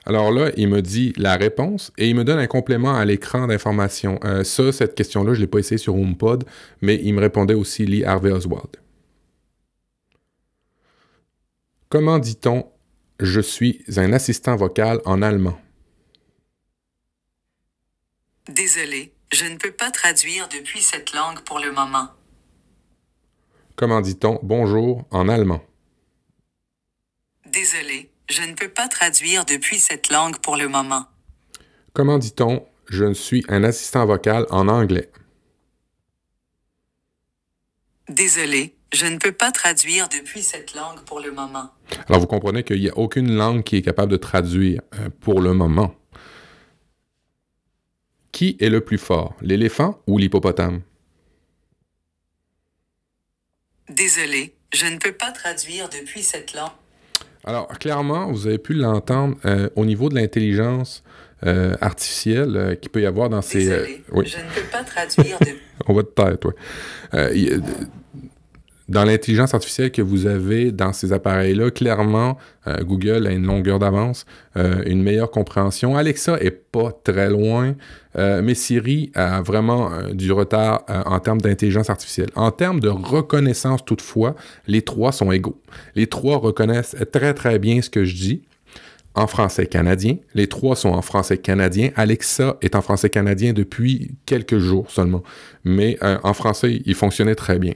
[0.05, 3.47] Alors là, il me dit la réponse et il me donne un complément à l'écran
[3.47, 4.19] d'information.
[4.23, 6.43] Euh, ça, cette question-là, je ne l'ai pas essayé sur HomePod,
[6.81, 8.77] mais il me répondait aussi Lee Harvey Oswald.
[11.89, 12.69] Comment dit-on
[13.19, 15.57] je suis un assistant vocal en allemand?
[18.49, 22.09] Désolé, je ne peux pas traduire depuis cette langue pour le moment.
[23.75, 25.63] Comment dit-on bonjour en allemand?
[27.45, 31.05] Désolé, je ne peux pas traduire depuis cette langue pour le moment.
[31.93, 35.09] Comment dit-on je suis un assistant vocal en anglais?
[38.09, 41.71] Désolé, je ne peux pas traduire depuis cette langue pour le moment.
[42.07, 45.41] Alors vous comprenez qu'il n'y a aucune langue qui est capable de traduire euh, pour
[45.41, 45.95] le moment.
[48.31, 50.81] Qui est le plus fort, l'éléphant ou l'hippopotame?
[53.89, 56.71] Désolé, je ne peux pas traduire depuis cette langue.
[57.45, 61.03] Alors, clairement, vous avez pu l'entendre euh, au niveau de l'intelligence
[61.45, 63.69] euh, artificielle euh, qu'il peut y avoir dans ces...
[63.69, 65.47] euh, oui, je ne peux pas traduire de...
[65.87, 66.53] on va te taire, toi.
[68.87, 73.79] Dans l'intelligence artificielle que vous avez dans ces appareils-là, clairement, euh, Google a une longueur
[73.79, 75.97] d'avance, euh, une meilleure compréhension.
[75.97, 77.73] Alexa est pas très loin,
[78.15, 82.29] euh, mais Siri a vraiment du retard en termes d'intelligence artificielle.
[82.35, 84.35] En termes de reconnaissance, toutefois,
[84.67, 85.59] les trois sont égaux.
[85.95, 88.43] Les trois reconnaissent très très bien ce que je dis
[89.15, 90.17] en français canadien.
[90.35, 91.89] Les trois sont en français canadien.
[91.95, 95.23] Alexa est en français canadien depuis quelques jours seulement,
[95.63, 97.73] mais en français, il fonctionnait très bien.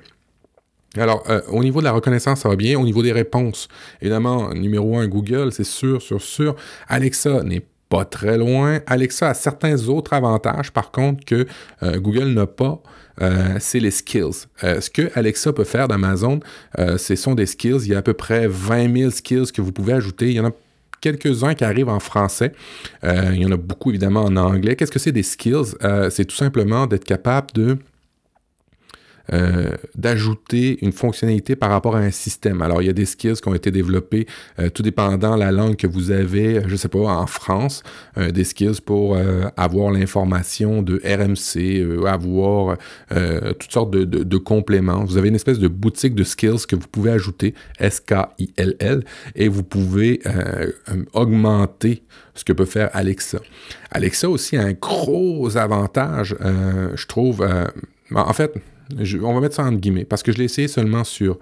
[0.97, 2.79] Alors, euh, au niveau de la reconnaissance, ça va bien.
[2.79, 3.67] Au niveau des réponses,
[4.01, 6.55] évidemment, numéro un, Google, c'est sûr, sûr, sûr.
[6.87, 8.79] Alexa n'est pas très loin.
[8.87, 11.45] Alexa a certains autres avantages, par contre, que
[11.83, 12.81] euh, Google n'a pas.
[13.21, 14.47] Euh, c'est les skills.
[14.61, 16.39] Ce que Alexa peut faire d'Amazon,
[16.77, 17.81] ce sont des skills.
[17.83, 20.27] Il y a à peu près 20 000 skills que vous pouvez ajouter.
[20.27, 20.51] Il y en a
[21.01, 22.53] quelques-uns qui arrivent en français.
[23.03, 24.77] Il y en a beaucoup, évidemment, en anglais.
[24.77, 25.75] Qu'est-ce que c'est des skills?
[26.11, 27.77] C'est tout simplement d'être capable de
[29.33, 32.61] euh, d'ajouter une fonctionnalité par rapport à un système.
[32.61, 34.25] Alors, il y a des skills qui ont été développés,
[34.59, 37.83] euh, tout dépendant la langue que vous avez, je sais pas, en France,
[38.17, 39.17] euh, des skills pour
[39.57, 42.77] avoir l'information de RMC, avoir
[43.59, 45.03] toutes sortes de, de- compléments.
[45.03, 49.03] Vous avez une espèce de boutique de skills que vous pouvez ajouter, S-K-I-L-L,
[49.35, 50.21] et vous pouvez
[51.13, 52.03] augmenter
[52.35, 53.39] ce que peut faire Alexa.
[53.91, 57.45] Alexa aussi a un gros avantage, je trouve.
[58.15, 58.53] en fait,
[58.97, 61.39] je- on va mettre ça entre guillemets, parce que je l'ai essayé seulement sur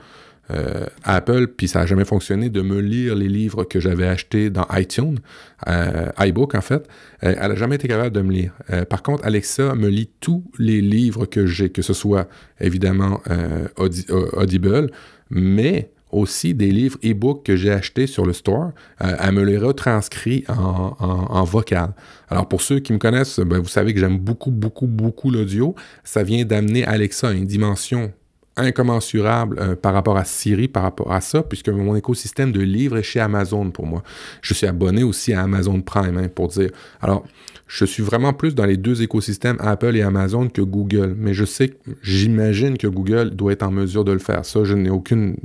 [0.50, 4.50] euh, Apple, puis ça n'a jamais fonctionné, de me lire les livres que j'avais achetés
[4.50, 5.20] dans iTunes,
[5.68, 6.88] euh, iBook en fait.
[7.26, 8.54] Euh, elle n'a jamais été capable de me lire.
[8.72, 12.30] Euh, par contre, Alexa me lit tous les livres que j'ai, que ce soit
[12.62, 14.90] évidemment euh, Audi- Audible,
[15.30, 18.72] mais aussi des livres e-book que j'ai achetés sur le store.
[19.02, 21.94] Euh, elle me les retranscrit en, vocal.
[22.30, 25.76] Alors pour ceux qui me connaissent, ben, vous savez que j'aime beaucoup, beaucoup, beaucoup l'audio.
[26.04, 28.12] Ça vient d'amener Alexa à une dimension
[28.58, 32.98] incommensurable euh, par rapport à Siri, par rapport à ça, puisque mon écosystème de livres
[32.98, 34.04] est chez Amazon pour moi.
[34.42, 36.72] Je suis abonné aussi à Amazon Prime, hein, pour dire.
[37.02, 37.24] Alors,
[37.68, 41.16] je suis vraiment plus dans les deux écosystèmes, Apple et Amazon, que Google.
[41.18, 44.44] Mais je sais, j'imagine que Google doit être en mesure de le faire.
[44.44, 45.38] Ça, je n'ai aucune...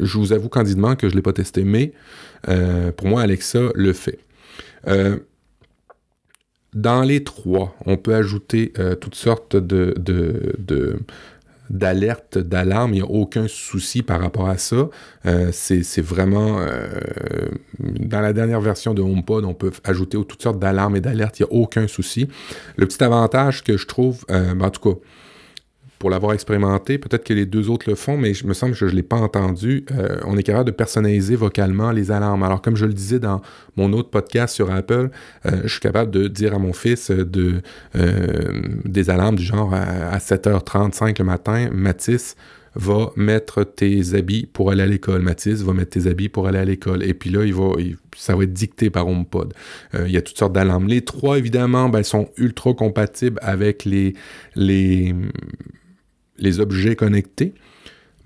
[0.00, 1.92] Je vous avoue candidement que je ne l'ai pas testé, mais
[2.48, 4.18] euh, pour moi, Alexa le fait.
[4.86, 5.18] Euh,
[6.74, 10.98] dans les trois, on peut ajouter euh, toutes sortes de, de.
[11.70, 11.84] Il
[12.92, 14.88] n'y a aucun souci par rapport à ça.
[15.52, 16.64] C'est vraiment...
[17.78, 21.40] Dans la dernière version de HomePod, on peut ajouter toutes sortes d'alarmes et d'alertes.
[21.40, 22.26] Il n'y a aucun souci.
[22.76, 24.98] Le petit avantage que je trouve, en tout cas,
[25.98, 26.98] pour l'avoir expérimenté.
[26.98, 29.02] Peut-être que les deux autres le font, mais je me semble que je ne l'ai
[29.02, 29.84] pas entendu.
[29.92, 32.42] Euh, on est capable de personnaliser vocalement les alarmes.
[32.42, 33.42] Alors, comme je le disais dans
[33.76, 35.10] mon autre podcast sur Apple,
[35.46, 37.60] euh, je suis capable de dire à mon fils euh,
[38.84, 42.36] des alarmes du genre à, 7h35 le matin, Mathis,
[42.74, 45.22] va mettre tes habits pour aller à l'école.
[45.22, 47.02] Mathis va mettre tes habits pour aller à l'école.
[47.02, 47.72] Et puis là, il va,
[48.16, 49.52] ça va être dicté par HomePod.
[49.98, 50.86] il y a toutes sortes d'alarmes.
[50.86, 54.14] Les trois, évidemment, ben, sont ultra compatibles avec les,
[56.38, 57.54] les objets connectés,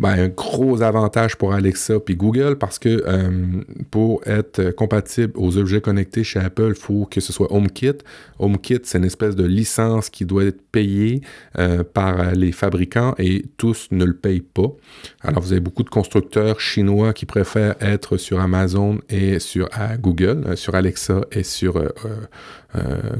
[0.02, 5.58] ben, un gros avantage pour Alexa puis Google parce que euh, pour être compatible aux
[5.58, 7.98] objets connectés chez Apple, il faut que ce soit HomeKit.
[8.40, 11.20] HomeKit, c'est une espèce de licence qui doit être payée
[11.56, 14.72] euh, par les fabricants et tous ne le payent pas.
[15.20, 19.68] Alors, vous avez beaucoup de constructeurs chinois qui préfèrent être sur Amazon et sur
[20.00, 21.80] Google, euh, sur Alexa et sur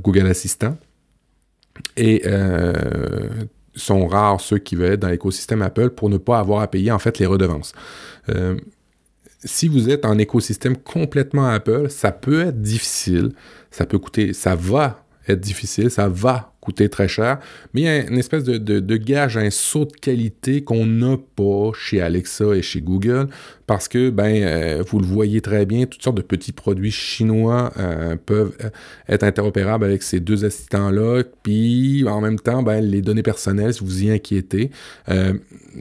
[0.03, 0.77] Google Assistant.
[1.97, 2.23] Et
[3.75, 6.91] sont rares ceux qui veulent être dans l'écosystème Apple pour ne pas avoir à payer
[6.91, 7.73] en fait les redevances.
[8.29, 8.57] Euh,
[9.45, 13.33] si vous êtes en écosystème complètement Apple, ça peut être difficile,
[13.71, 17.41] ça peut coûter, ça va être difficile, ça va coûter très cher,
[17.75, 21.73] mais il y a une espèce de, gage, un saut de qualité qu'on n'a pas
[21.75, 23.27] chez Alexa et chez Google,
[23.67, 27.73] parce que, ben, euh, vous le voyez très bien, toutes sortes de petits produits chinois
[27.79, 28.71] euh, peuvent euh,
[29.09, 33.81] être interopérables avec ces deux assistants-là, puis en même temps, ben, les données personnelles, si
[33.81, 34.71] vous y inquiétez,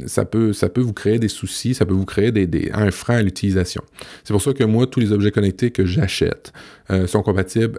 [0.08, 3.18] ça, peut, ça peut vous créer des soucis, ça peut vous créer des un frein
[3.18, 3.84] à l'utilisation.
[4.24, 6.54] C'est pour ça que moi, tous les objets connectés que j'achète
[7.06, 7.78] sont compatibles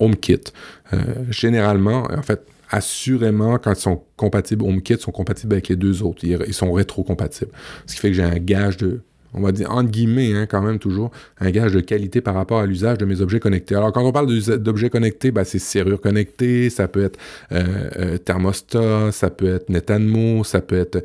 [0.00, 0.44] HomeKit.
[0.92, 0.98] Euh,
[1.30, 6.02] généralement, en fait, assurément, quand ils sont compatibles HomeKit, ils sont compatibles avec les deux
[6.02, 6.24] autres.
[6.24, 7.52] Ils, sont rétro-compatibles.
[7.86, 9.00] Ce qui fait que j'ai un gage de,
[9.34, 12.58] on va dire entre guillemets, hein, quand même toujours, un gage de qualité par rapport
[12.58, 13.76] à l'usage de mes objets connectés.
[13.76, 14.26] Alors, quand on parle
[14.58, 17.18] d'objets connectés, ben, c'est serrure connectée, ça peut être
[17.52, 21.04] euh, euh, thermostat, ça peut être Netanmo, ça peut être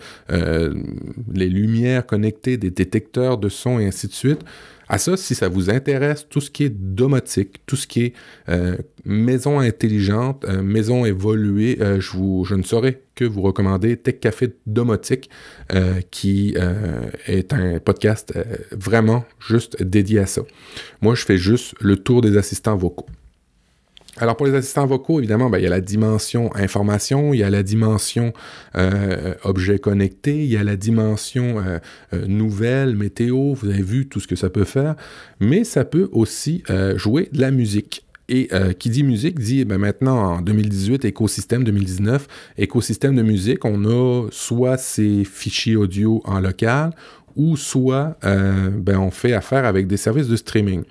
[1.33, 4.41] les lumières connectées, des détecteurs de son et ainsi de suite.
[4.91, 8.13] À ça, si ça vous intéresse, tout ce qui est domotique, tout ce qui est
[8.49, 8.75] euh,
[9.05, 12.11] maison intelligente, euh, maison évoluée, euh, je,
[12.43, 15.29] je ne saurais que vous recommander Tech Café Domotique,
[16.09, 16.55] qui
[17.27, 18.33] est un podcast
[18.71, 20.41] vraiment juste dédié à ça.
[21.01, 23.05] Moi, je fais juste le tour des assistants vocaux.
[24.17, 27.43] Alors pour les assistants vocaux, évidemment, ben, il y a la dimension information, il y
[27.43, 28.33] a la dimension
[28.75, 31.79] euh, objet connecté, il y a la dimension euh,
[32.13, 34.95] euh, nouvelle, météo, vous avez vu tout ce que ça peut faire,
[35.39, 36.63] mais ça peut aussi
[36.95, 38.05] jouer de la musique.
[38.33, 43.83] Et qui dit musique dit ben maintenant en 2018, écosystème 2019, écosystème de musique, on
[43.83, 46.91] a soit ces fichiers audio en local
[47.35, 50.83] ou soit ben, on fait affaire avec des services de streaming.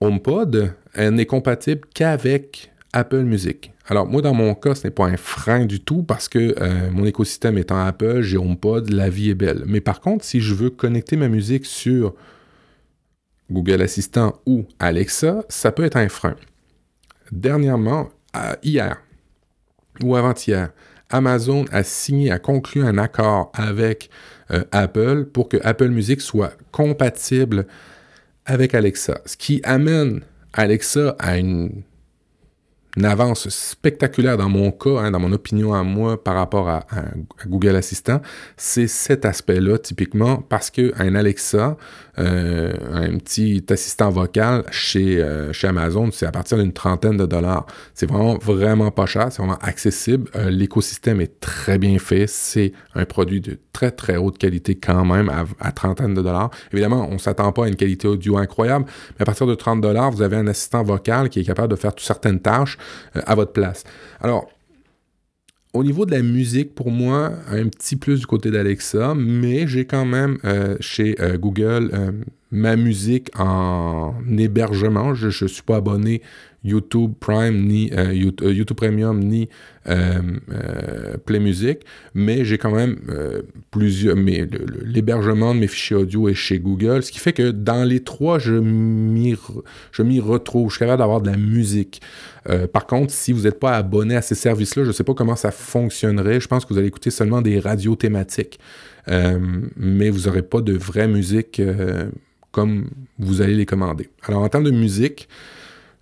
[0.00, 3.72] HomePod n'est compatible qu'avec Apple Music.
[3.86, 6.90] Alors moi, dans mon cas, ce n'est pas un frein du tout parce que euh,
[6.90, 9.64] mon écosystème étant Apple, j'ai HomePod, la vie est belle.
[9.66, 12.14] Mais par contre, si je veux connecter ma musique sur
[13.50, 16.36] Google Assistant ou Alexa, ça peut être un frein.
[17.32, 18.10] Dernièrement,
[18.62, 19.00] hier
[20.02, 20.70] ou avant-hier,
[21.10, 24.10] Amazon a signé, a conclu un accord avec
[24.50, 27.66] euh, Apple pour que Apple Music soit compatible
[28.46, 31.82] avec Alexa, ce qui amène Alexa à une
[33.02, 36.84] avance spectaculaire dans mon cas, hein, dans mon opinion à moi par rapport à,
[37.46, 38.20] Google Assistant,
[38.56, 41.76] c'est cet aspect-là typiquement parce que un Alexa,
[42.18, 47.24] euh, un petit assistant vocal chez, euh, chez Amazon, c'est à partir d'une trentaine de
[47.24, 47.64] dollars.
[47.94, 50.28] C'est vraiment vraiment pas cher, c'est vraiment accessible.
[50.36, 55.06] Euh, l'écosystème est très bien fait, c'est un produit de très très haute qualité quand
[55.06, 56.50] même à, trentaine de dollars.
[56.72, 58.84] Évidemment, on s'attend pas à une qualité audio incroyable,
[59.18, 61.76] mais à partir de 30 dollars, vous avez un assistant vocal qui est capable de
[61.76, 62.76] faire certaines tâches
[63.14, 63.84] à votre place.
[64.20, 64.50] Alors,
[65.72, 69.86] au niveau de la musique, pour moi, un petit plus du côté d'Alexa, mais j'ai
[69.86, 71.90] quand même euh, chez euh, Google
[72.50, 75.14] ma musique en hébergement.
[75.14, 76.20] Je ne suis pas abonné
[76.64, 77.90] YouTube Prime, ni
[78.52, 79.48] YouTube Premium, ni
[79.88, 80.20] euh,
[80.52, 81.80] euh, Play Music,
[82.14, 84.14] mais j'ai quand même euh, plusieurs.
[84.14, 88.38] L'hébergement de mes fichiers audio est chez Google, ce qui fait que dans les trois,
[88.38, 89.34] je m'y
[90.20, 90.70] retrouve.
[90.70, 92.00] Je suis capable d'avoir de la musique.
[92.72, 95.36] par contre, si vous n'êtes pas abonné à ces services-là, je ne sais pas comment
[95.36, 96.38] ça fonctionnerait.
[96.38, 98.60] Je pense que vous allez écouter seulement des radios thématiques,
[99.08, 101.60] mais vous n'aurez pas de vraie musique
[102.52, 104.10] comme vous allez les commander.
[104.28, 105.28] Alors, en termes de musique,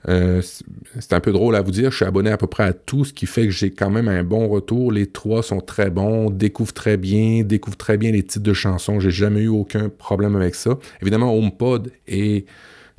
[0.08, 2.72] Euh, c'est un peu drôle à vous dire, je suis abonné à peu près à
[2.72, 4.92] tout, ce qui fait que j'ai quand même un bon retour.
[4.92, 8.98] Les trois sont très bons, découvrent très bien, découvrent très bien les titres de chansons.
[9.00, 10.78] J'ai jamais eu aucun problème avec ça.
[11.02, 12.46] Évidemment, HomePod et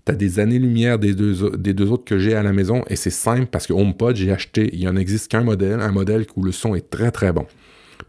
[0.03, 3.67] T'as des années-lumière des deux, autres que j'ai à la maison et c'est simple parce
[3.67, 6.89] que HomePod, j'ai acheté, il en existe qu'un modèle, un modèle où le son est
[6.89, 7.45] très très bon.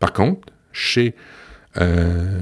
[0.01, 1.15] Par contre, chez
[1.77, 2.41] euh,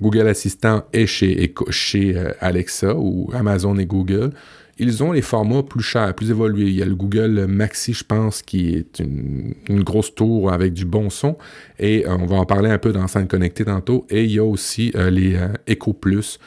[0.00, 4.30] Google Assistant et chez, chez euh, Alexa ou Amazon et Google,
[4.78, 6.68] ils ont les formats plus chers, plus évolués.
[6.68, 10.84] Il y a le Google Maxi, je pense, qui est une, grosse tour avec du
[10.84, 11.36] bon son.
[11.78, 14.06] Et euh, on va en parler un peu dans scène connectée tantôt.
[14.08, 16.38] Et il y a aussi euh, les euh, Echo Plus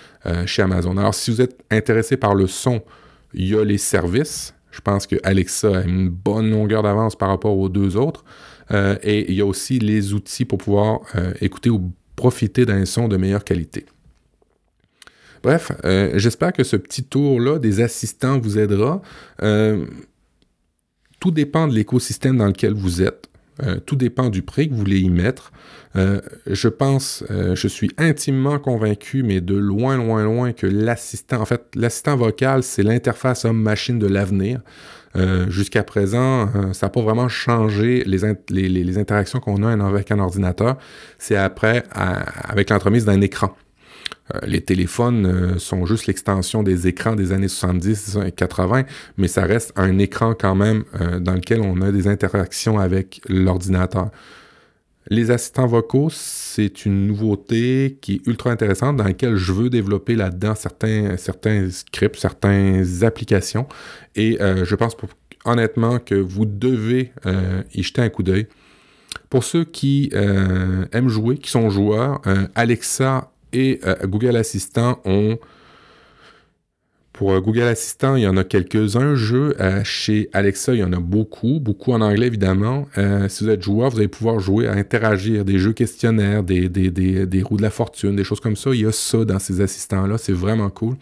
[0.46, 0.96] chez Amazon.
[0.98, 2.84] Alors, si vous êtes intéressé par le son,
[3.34, 4.54] il y a les services.
[4.70, 8.24] Je pense que Alexa a une bonne longueur d'avance par rapport aux deux autres.
[8.72, 11.00] et il y a aussi les outils pour pouvoir
[11.42, 13.88] écouter ou profiter d'un son de meilleure qualité.
[15.44, 19.02] Bref, euh, j'espère que ce petit tour-là des assistants vous aidera.
[19.42, 19.86] Euh,
[21.20, 23.28] tout dépend de l'écosystème dans lequel vous êtes.
[23.64, 25.52] Euh, tout dépend du prix que vous voulez y mettre.
[25.94, 31.64] je pense, je suis intimement convaincu, mais de loin, loin, loin, que l'assistant, en fait,
[31.76, 34.62] l'assistant vocal, c'est l'interface homme-machine de l'avenir.
[35.50, 40.78] Jusqu'à présent, ça n'a pas vraiment changé les, les interactions qu'on a avec un ordinateur.
[41.20, 43.54] C'est après, avec l'entremise d'un écran.
[44.34, 48.84] Euh, les téléphones euh, sont juste l'extension des écrans des années 70 et 80,
[49.18, 53.22] mais ça reste un écran quand même euh, dans lequel on a des interactions avec
[53.28, 54.10] l'ordinateur.
[55.10, 60.16] Les assistants vocaux, c'est une nouveauté qui est ultra intéressante dans laquelle je veux développer
[60.16, 63.68] là-dedans certains, certains scripts, certaines applications.
[64.16, 64.96] Et je pense
[65.44, 67.12] honnêtement que vous devez
[67.74, 68.48] y jeter un coup d'œil.
[69.32, 72.22] Pour ceux qui aiment jouer, qui sont joueurs,
[72.54, 75.38] Alexa et euh, Google Assistant ont
[77.14, 79.56] pour euh, Google Assistant, il y en a quelques-uns jeux.
[79.60, 82.88] Euh, chez Alexa, il y en a beaucoup, beaucoup en anglais évidemment.
[83.28, 87.44] si vous êtes joueur, vous allez pouvoir jouer à interagir, des jeux questionnaires, des, des,
[87.44, 88.72] roues de la fortune, des choses comme ça.
[88.74, 90.96] Il y a ça dans ces assistants-là, c'est vraiment cool.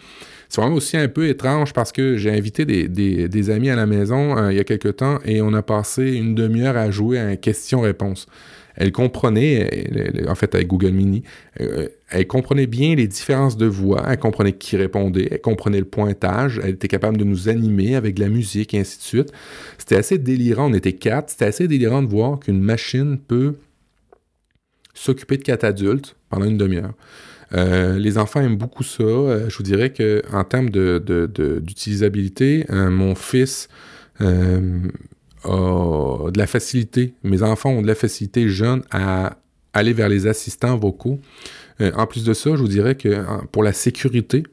[0.49, 4.49] C'est vraiment aussi un peu étrange parce que j'ai invité des, amis à la maison
[4.49, 7.35] il y a quelques temps et on a passé une demi-heure à jouer à un
[7.35, 8.27] question-réponse
[8.79, 9.69] elle comprenait,
[10.27, 11.23] en fait avec Google Mini,
[11.59, 15.85] euh, elle comprenait bien les différences de voix, elle comprenait qui répondait, elle comprenait le
[15.85, 19.33] pointage, elle était capable de nous animer avec la musique et ainsi de suite.
[19.77, 23.55] C'était assez délirant, on était quatre, c'était assez délirant de voir qu'une machine peut
[24.93, 26.93] s'occuper de quatre adultes pendant une demi-heure.
[27.53, 29.03] Euh, les enfants aiment beaucoup ça.
[29.03, 33.67] Euh, je vous dirais que en termes d'utilisabilité, mon fils
[35.45, 39.37] de la facilité, mes enfants ont de la facilité jeunes à
[39.73, 41.19] aller vers les assistants vocaux.
[41.81, 44.43] Euh, en plus de ça, je vous dirais que pour la sécurité,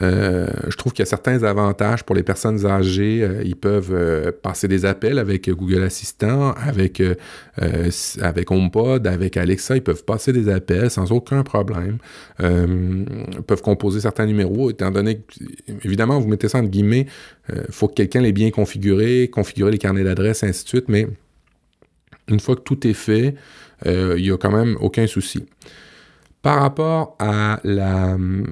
[0.00, 3.22] euh, je trouve qu'il y a certains avantages pour les personnes âgées.
[3.22, 7.02] Euh, ils peuvent passer des appels avec Google Assistant, avec,
[8.20, 9.76] avec HomePod, avec Alexa.
[9.76, 11.98] Ils peuvent passer des appels sans aucun problème.
[12.40, 15.44] ils peuvent composer certains numéros, étant donné que,
[15.84, 17.06] évidemment, vous mettez ça entre guillemets,
[17.50, 21.08] il faut que quelqu'un l'ait bien configuré, configurer les carnets d'adresse, ainsi de suite, mais
[22.28, 23.34] une fois que tout est fait,
[23.86, 25.44] il n'y a quand même aucun souci.
[26.44, 28.44] Par rapport à la, euh,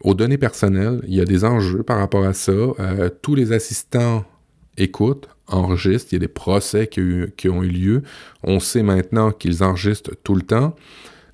[0.00, 2.50] aux données personnelles, il y a des enjeux par rapport à ça.
[2.50, 4.24] Euh, tous les assistants
[4.76, 6.12] écoutent, enregistrent.
[6.12, 8.02] Il y a des procès qui, ont eu lieu.
[8.42, 10.74] On sait maintenant qu'ils enregistrent tout le temps.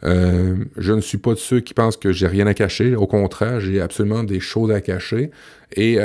[0.04, 2.94] Euh, je ne suis pas de ceux qui pensent que j'ai rien à cacher.
[2.94, 5.30] Au contraire, j'ai absolument des choses à cacher.
[5.76, 5.96] Et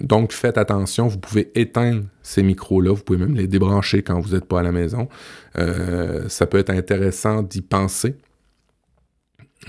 [0.00, 1.08] donc, faites attention.
[1.08, 2.92] Vous pouvez éteindre ces micros-là.
[2.92, 5.08] Vous pouvez même les débrancher quand vous n'êtes pas à la maison.
[5.56, 8.14] ça peut être intéressant d'y penser.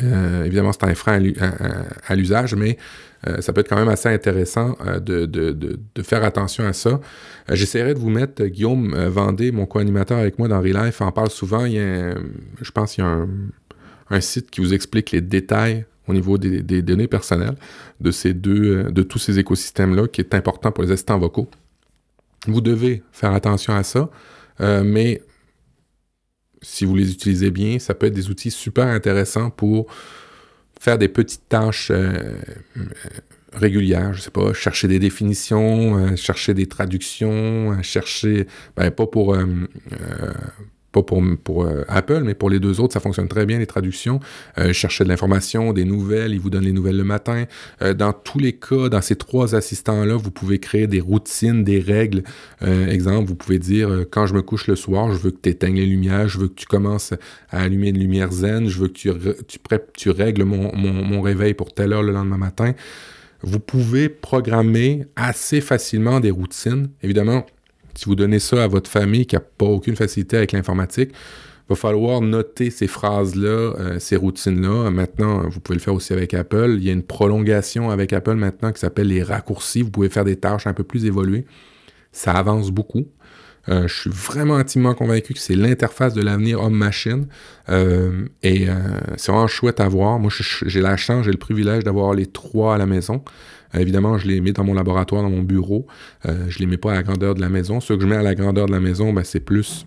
[0.04, 1.22] Euh, évidemment, c'est un frein
[2.08, 2.78] à, l'usage, mais
[3.28, 7.00] euh, ça peut être quand même assez intéressant euh, de, faire attention à ça.
[7.52, 11.66] J'essaierai de vous mettre Guillaume Vendée, mon co-animateur avec moi dans Relife, en parle souvent.
[11.66, 12.14] Il y a
[12.62, 13.26] je pense qu'il y a
[14.10, 17.56] un, site qui vous explique les détails au niveau des, des, données personnelles
[18.00, 21.48] de ces deux, de tous ces écosystèmes-là, qui est important pour les assistants vocaux.
[22.48, 24.10] Vous devez faire attention à ça,
[24.60, 25.22] mais
[26.62, 29.88] si vous les utilisez bien, ça peut être des outils super intéressants pour
[30.80, 32.14] faire des petites tâches euh,
[32.78, 32.84] euh,
[33.54, 34.14] régulières.
[34.14, 39.36] Je sais pas, chercher des définitions, euh, chercher des traductions, chercher, ben, pas pour
[40.92, 44.20] pas pour, euh, Apple, mais pour les deux autres, ça fonctionne très bien, les traductions.
[44.58, 47.46] Euh, chercher de l'information, des nouvelles, ils vous donnent les nouvelles le matin.
[47.82, 51.80] Euh, dans tous les cas, dans ces trois assistants-là, vous pouvez créer des routines, des
[51.80, 52.24] règles.
[52.62, 55.76] Exemple, vous pouvez dire, quand je me couche le soir, je veux que tu éteignes
[55.76, 57.14] les lumières, je veux que tu commences
[57.50, 59.12] à allumer une lumière zen, je veux que tu,
[59.96, 62.74] tu, règles mon réveil pour telle heure le lendemain matin.
[63.42, 66.90] vous pouvez programmer assez facilement des routines.
[67.02, 67.46] Évidemment,
[67.96, 71.12] si vous donnez ça à votre famille qui n'a pas aucune facilité avec l'informatique,
[71.70, 74.90] va falloir noter ces phrases-là, euh, ces routines-là.
[74.90, 76.76] Maintenant, vous pouvez le faire aussi avec Apple.
[76.78, 79.84] Il y a une prolongation avec Apple maintenant qui s'appelle les raccourcis.
[79.84, 81.46] Vous pouvez faire des tâches un peu plus évoluées.
[82.12, 83.06] Ça avance beaucoup.
[83.68, 87.28] Euh, je suis vraiment intimement convaincu que c'est l'interface de l'avenir homme-machine.
[87.70, 88.68] Euh, et
[89.18, 90.18] c'est vraiment chouette à voir.
[90.18, 90.32] Moi,
[90.66, 93.24] j'ai la chance, j'ai le privilège d'avoir les trois à la maison.
[93.74, 95.88] Évidemment, je les mets dans mon laboratoire, dans mon bureau.
[96.26, 97.80] je les mets pas à la grandeur de la maison.
[97.80, 99.86] Ceux que je mets à la grandeur de la maison, ben, c'est plus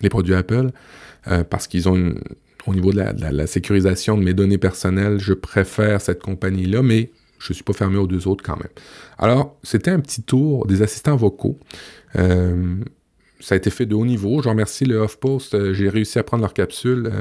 [0.00, 0.70] les produits Apple,
[1.28, 2.14] euh, parce qu'ils ont
[2.66, 7.52] au niveau de la, sécurisation de mes données personnelles, je préfère cette compagnie-là, mais je
[7.52, 8.72] ne suis pas fermé aux deux autres quand même.
[9.18, 11.58] Alors, c'était un petit tour des assistants vocaux.
[12.16, 12.76] Euh,
[13.40, 14.40] ça a été fait de haut niveau.
[14.40, 15.54] Je remercie le HuffPost.
[15.54, 17.12] Euh, j'ai réussi à prendre leur capsule.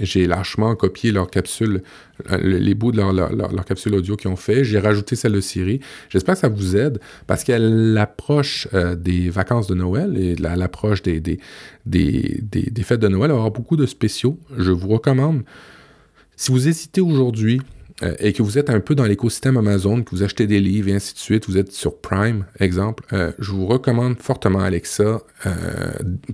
[0.00, 1.82] J'ai lâchement copié leur capsule,
[2.30, 4.64] euh, les bouts de leur, leur, capsule audio qu'ils ont fait.
[4.64, 5.80] J'ai rajouté celle de Siri.
[6.08, 11.02] J'espère que ça vous aide parce qu'à l'approche euh, des vacances de Noël et l'approche
[11.02, 11.38] des, des,
[11.84, 14.38] des, des, fêtes de Noël, il aura beaucoup de spéciaux.
[14.56, 15.42] Je vous recommande,
[16.34, 17.60] si vous hésitez aujourd'hui
[18.02, 20.88] euh, et que vous êtes un peu dans l'écosystème Amazon, que vous achetez des livres
[20.88, 23.04] et ainsi de suite, vous êtes sur Prime, exemple,
[23.38, 25.20] je vous recommande fortement Alexa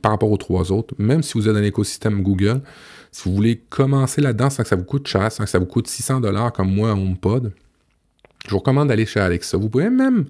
[0.03, 2.61] par rapport aux trois autres, même si vous êtes dans l'écosystème Google.
[3.13, 5.67] Si vous voulez commencer là-dedans sans que ça vous coûte cher, sans que ça vous
[5.67, 7.53] coûte 600 dollars comme moi à HomePod,
[8.47, 9.57] je vous recommande d'aller chez Alexa.
[9.57, 10.27] Vous pouvez même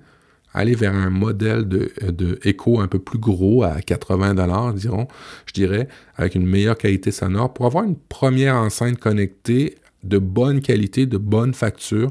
[0.52, 2.38] aller vers un modèle de, de
[2.80, 5.06] un peu plus gros à 80 dollars, dirons,
[5.46, 10.60] je dirais, avec une meilleure qualité sonore pour avoir une première enceinte connectée de bonne
[10.60, 12.10] qualité, de bonne facture.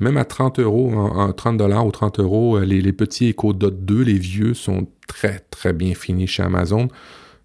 [0.00, 3.84] Même à 30 euros, en, 30 dollars ou 30 euros, les, les petits Echo Dot
[3.84, 6.88] 2, les vieux, sont très, très bien finis chez Amazon.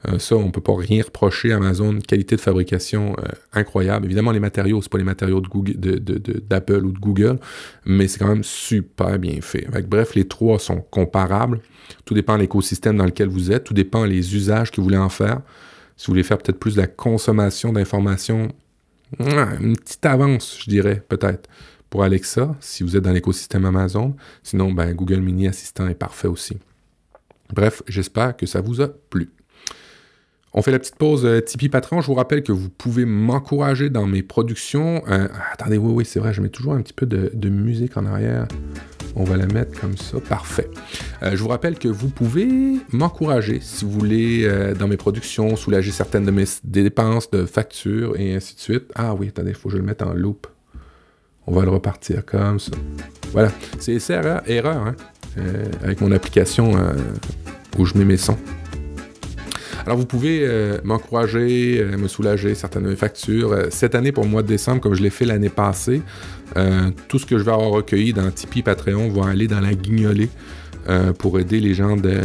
[0.07, 1.99] Euh, ça, on ne peut pas rien reprocher à Amazon.
[1.99, 4.05] Qualité de fabrication euh, incroyable.
[4.05, 7.39] Évidemment, les matériaux, ce pas les matériaux d'Apple de, ou de Google,
[7.85, 9.67] mais c'est quand même super bien fait.
[9.87, 11.59] bref, les trois sont comparables.
[12.05, 13.65] Tout dépend de l'écosystème dans lequel vous êtes.
[13.65, 15.41] Tout dépend des usages que vous voulez en faire.
[15.97, 18.49] Si vous voulez faire peut-être plus de la consommation d'informations,
[19.19, 21.49] une petite avance, je dirais, peut-être,
[21.89, 24.15] pour Alexa, si vous êtes dans l'écosystème Amazon.
[24.43, 26.57] Sinon, ben, Google Mini Assistant est parfait aussi.
[27.51, 29.31] Bref, j'espère que ça vous a plu.
[30.53, 32.01] On fait la petite pause euh, Tipeee Patron.
[32.01, 35.03] Je vous rappelle que vous pouvez m'encourager dans mes productions.
[35.07, 38.05] Euh, attendez, oui, oui, c'est vrai, je mets toujours un petit peu de, musique en
[38.05, 38.47] arrière.
[39.15, 40.19] On va la mettre comme ça.
[40.19, 40.69] Parfait.
[41.23, 45.91] Euh, je vous rappelle que vous pouvez m'encourager si vous voulez dans mes productions, soulager
[45.91, 48.91] certaines de mes dépenses de factures et ainsi de suite.
[48.95, 50.47] Ah oui, attendez, il faut que je le mette en loop.
[51.47, 52.71] On va le repartir comme ça.
[53.31, 53.51] Voilà.
[53.79, 54.95] C'est erreur, erreur hein?
[55.83, 56.73] avec mon application
[57.77, 58.37] où je mets mes sons.
[59.85, 63.53] Alors, vous pouvez euh, m'encourager, euh, me soulager certaines factures.
[63.53, 66.01] Euh, cette année, pour le mois de décembre, comme je l'ai fait l'année passée,
[67.07, 70.29] tout ce que je vais avoir recueilli dans Tipeee Patreon va aller dans la guignolée.
[71.19, 72.19] pour aider les gens de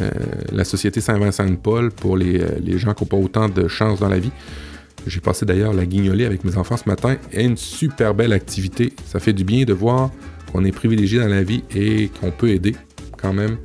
[0.51, 2.41] la Société Saint-Vincent de Paul, pour les,
[2.79, 4.33] gens qui n'ont pas autant de chance dans la vie.
[5.07, 7.17] J'ai passé d'ailleurs la guignolée avec mes enfants ce matin.
[7.33, 8.95] Et une super belle activité.
[9.05, 10.11] Ça fait du bien de voir
[10.51, 12.75] qu'on est privilégié dans la vie et qu'on peut aider
[13.21, 13.59] quand même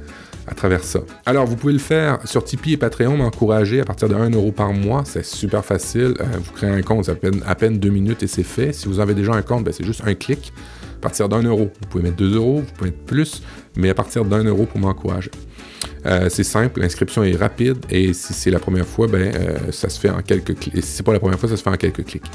[0.50, 1.00] à travers ça.
[1.26, 4.52] Alors, vous pouvez le faire sur Tipeee et Patreon, m'encourager à partir de 1 euro
[4.52, 5.04] par mois.
[5.06, 6.16] C'est super facile.
[6.20, 7.14] Euh, vous créez un compte, ça
[7.46, 8.74] à peine deux minutes et c'est fait.
[8.74, 10.52] Si vous avez déjà un compte, ben, c'est juste un clic.
[10.98, 13.44] À partir d'un euro, vous pouvez mettre 2 euros, vous pouvez mettre plus,
[13.78, 15.32] mais à partir d'un euro pour m'encourager.
[16.06, 19.88] Euh, c'est simple, l'inscription est rapide et si c'est la première fois, ben, euh, ça
[19.90, 20.76] se fait en quelques clics.
[20.76, 22.30] Si c'est pas la première fois, ça se fait en quelques clics.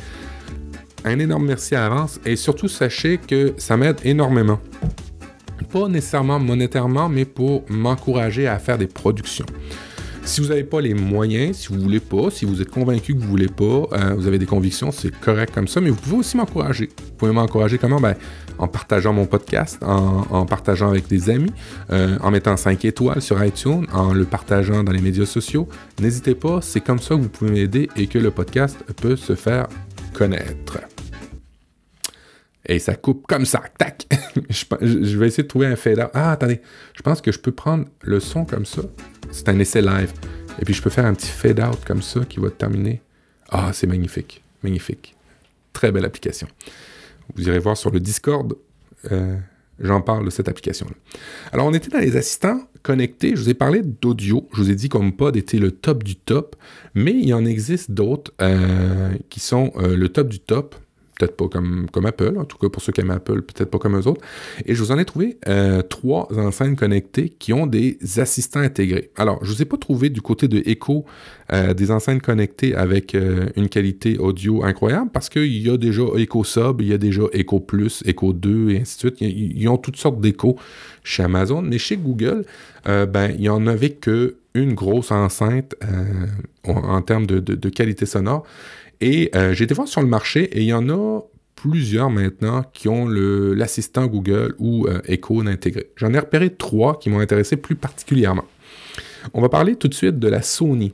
[1.04, 4.60] Un énorme merci à l'avance et surtout sachez que ça m'aide énormément
[5.74, 9.46] pas nécessairement monétairement, mais pour m'encourager à faire des productions.
[10.24, 13.20] Si vous n'avez pas les moyens, si vous voulez pas, si vous êtes convaincu que
[13.20, 16.18] vous voulez pas, euh, vous avez des convictions, c'est correct comme ça, mais vous pouvez
[16.18, 16.90] aussi m'encourager.
[16.96, 18.00] Vous pouvez m'encourager comment?
[18.00, 18.14] Ben,
[18.56, 21.52] en partageant mon podcast, en, partageant avec des amis,
[21.90, 25.68] euh, en mettant 5 étoiles sur iTunes, en le partageant dans les médias sociaux.
[26.00, 29.34] N'hésitez pas, c'est comme ça que vous pouvez m'aider et que le podcast peut se
[29.34, 29.66] faire
[30.12, 30.78] connaître.
[32.66, 34.06] Et ça coupe comme ça, tac.
[34.50, 36.10] je, vais essayer de trouver un fade-out.
[36.14, 36.60] Ah, attendez,
[36.94, 38.82] je pense que je peux prendre le son comme ça.
[39.30, 40.12] C'est un essai live.
[40.60, 43.02] Et puis je peux faire un petit fade-out comme ça qui va terminer.
[43.50, 45.14] Ah, c'est magnifique, magnifique.
[45.72, 46.48] Très belle application.
[47.34, 48.54] Vous irez voir sur le Discord.
[49.12, 49.36] Euh,
[49.78, 50.94] j'en parle de cette application-là.
[51.52, 53.36] Alors, on était dans les assistants connectés.
[53.36, 54.48] Je vous ai parlé d'audio.
[54.52, 56.56] Je vous ai dit qu'HomePod était le top du top.
[56.94, 60.76] Mais il en existe d'autres euh, qui sont euh, le top du top
[61.18, 63.78] peut-être pas comme, comme Apple, en tout cas pour ceux qui aiment Apple, peut-être pas
[63.78, 64.20] comme eux autres.
[64.66, 69.10] Et je vous en ai trouvé euh, trois enceintes connectées qui ont des assistants intégrés.
[69.16, 71.04] Alors, je vous ai pas trouvé du côté de Echo
[71.52, 76.02] euh, des enceintes connectées avec euh, une qualité audio incroyable parce qu'il y a déjà
[76.16, 79.20] Echo Sub, il y a déjà Echo Plus, Echo 2 et ainsi de suite.
[79.20, 80.56] Ils, ont toutes sortes d'échos
[81.02, 82.44] chez Amazon, mais chez Google,
[82.84, 85.74] ben, il n'y en avait que une grosse enceinte
[86.64, 88.46] en, termes de, de qualité sonore.
[89.00, 91.20] Et euh, j'ai été voir sur le marché et il y en a
[91.54, 95.90] plusieurs maintenant qui ont l'assistant Google ou euh, Echo intégré.
[95.96, 98.44] J'en ai repéré trois qui m'ont intéressé plus particulièrement.
[99.32, 100.92] On va parler tout de suite de la Sony.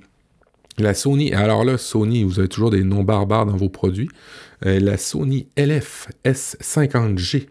[0.78, 4.08] La Sony, alors là, Sony, vous avez toujours des noms barbares dans vos produits.
[4.64, 7.48] Euh, la Sony LF S50G.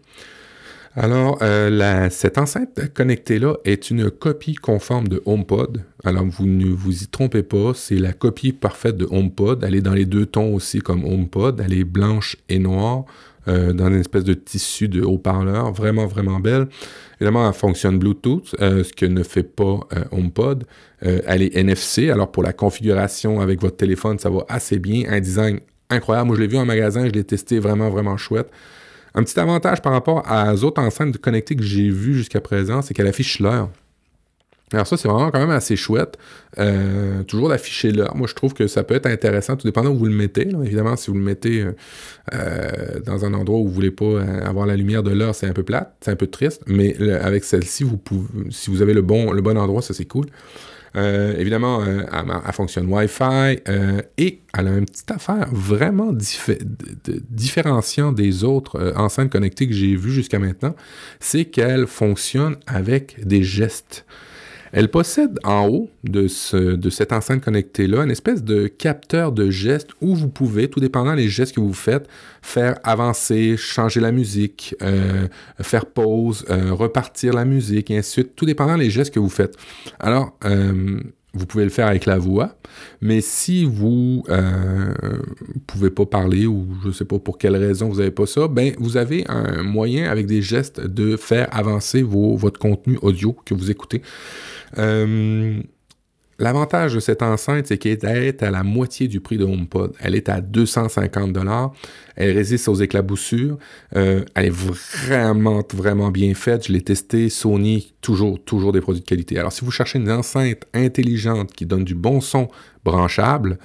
[0.96, 5.84] Alors, euh, cette enceinte connectée-là est une copie conforme de HomePod.
[6.02, 9.62] Alors, vous ne vous y trompez pas, c'est la copie parfaite de HomePod.
[9.62, 11.62] Elle est dans les deux tons aussi comme HomePod.
[11.64, 13.04] Elle est blanche et noire,
[13.46, 15.70] euh, dans une espèce de tissu de haut-parleur.
[15.72, 16.66] Vraiment, vraiment belle.
[17.20, 19.78] Évidemment, elle fonctionne Bluetooth, euh, ce que ne fait pas
[20.10, 20.64] HomePod.
[21.02, 25.04] elle est NFC, alors pour la configuration avec votre téléphone, ça va assez bien.
[25.08, 26.26] Un design incroyable.
[26.26, 28.50] Moi, je l'ai vu en magasin, je l'ai testé vraiment, vraiment chouette.
[29.14, 32.94] Un petit avantage par rapport aux autres enceintes connectées que j'ai vues jusqu'à présent, c'est
[32.94, 33.68] qu'elle affiche l'heure.
[34.72, 36.16] Alors ça, c'est vraiment quand même assez chouette.
[36.58, 38.14] Euh, toujours d'afficher l'heure.
[38.14, 40.48] Moi, je trouve que ça peut être intéressant, tout dépendant où vous le mettez.
[40.64, 41.72] Évidemment, si vous le mettez euh,
[42.34, 45.52] euh, dans un endroit où vous voulez pas avoir la lumière de l'heure, c'est un
[45.52, 46.62] peu plate, c'est un peu triste.
[46.68, 47.84] Mais avec celle-ci,
[48.50, 50.26] si vous avez le bon, le bon endroit, ça c'est cool.
[50.96, 56.12] Euh, évidemment, euh, elle, fonctionne Wi-Fi euh, et elle a une petite affaire vraiment
[57.30, 60.74] différenciant des autres enceintes connectées que j'ai vues jusqu'à maintenant,
[61.20, 64.04] c'est qu'elle fonctionne avec des gestes.
[64.72, 70.14] Elle possède en haut de, cette enceinte connectée-là une espèce de capteur de gestes où
[70.14, 72.08] vous pouvez, tout dépendant des gestes que vous faites,
[72.42, 75.26] faire avancer, changer la musique, euh,
[75.60, 79.20] faire pause, euh, repartir la musique, et ainsi de suite, tout dépendant des gestes que
[79.20, 79.56] vous faites.
[79.98, 81.00] Alors, euh,
[81.32, 82.56] vous pouvez le faire avec la voix,
[83.00, 84.92] mais si vous euh,
[85.66, 88.48] pouvez pas parler ou je ne sais pas pour quelle raison vous n'avez pas ça,
[88.48, 93.36] ben vous avez un moyen avec des gestes de faire avancer vos, votre contenu audio
[93.44, 94.02] que vous écoutez.
[94.78, 95.60] Euh,
[96.40, 99.92] L'avantage de cette enceinte, c'est qu'elle est à la moitié du prix de HomePod.
[100.00, 101.74] Elle est à 250 dollars.
[102.16, 103.58] Elle résiste aux éclaboussures.
[103.94, 106.68] Euh, elle est vraiment, vraiment bien faite.
[106.68, 107.28] Je l'ai testé.
[107.28, 109.38] Sony, toujours, toujours des produits de qualité.
[109.38, 112.48] Alors, si vous cherchez une enceinte intelligente qui donne du bon son
[112.86, 113.58] branchable,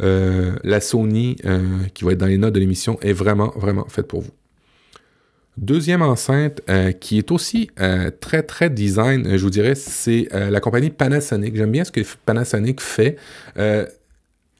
[0.00, 3.86] euh, la Sony, euh, qui va être dans les notes de l'émission, est vraiment, vraiment
[3.88, 4.32] faite pour vous.
[5.60, 10.50] Deuxième enceinte euh, qui est aussi euh, très très design, je vous dirais, c'est euh,
[10.50, 11.56] la compagnie Panasonic.
[11.56, 13.16] J'aime bien ce que Panasonic fait.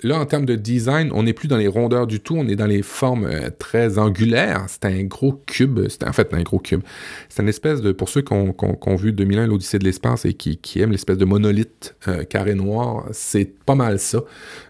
[0.05, 2.55] Là, en termes de design, on n'est plus dans les rondeurs du tout, on est
[2.55, 4.65] dans les formes euh, très angulaires.
[4.69, 6.83] C'est un gros cube, c'est en fait un gros cube.
[7.29, 10.59] C'est une espèce de, pour ceux qui ont, vu 2001, l'Odyssée de l'espace et qui,
[10.81, 14.21] aiment l'espèce de monolithe euh, carré noir, c'est pas mal ça.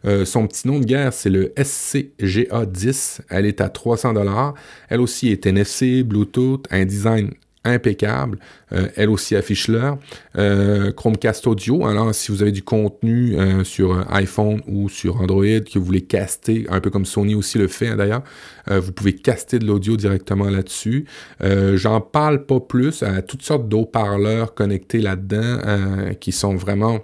[0.07, 3.21] Euh, son petit nom de guerre, c'est le SCGA 10.
[3.29, 4.55] Elle est à 300 dollars.
[4.89, 7.33] Elle aussi est NFC, Bluetooth, un design
[7.65, 8.39] impeccable.
[8.73, 9.99] Euh, elle aussi affiche l'heure.
[10.37, 15.45] Euh, Chromecast Audio, alors si vous avez du contenu euh, sur iPhone ou sur Android
[15.45, 18.23] que vous voulez caster, un peu comme Sony aussi le fait hein, d'ailleurs,
[18.71, 21.07] vous pouvez caster de l'audio directement là-dessus.
[21.41, 27.01] J'en parle pas plus à toutes sortes d'eau-parleurs connectés là-dedans qui sont vraiment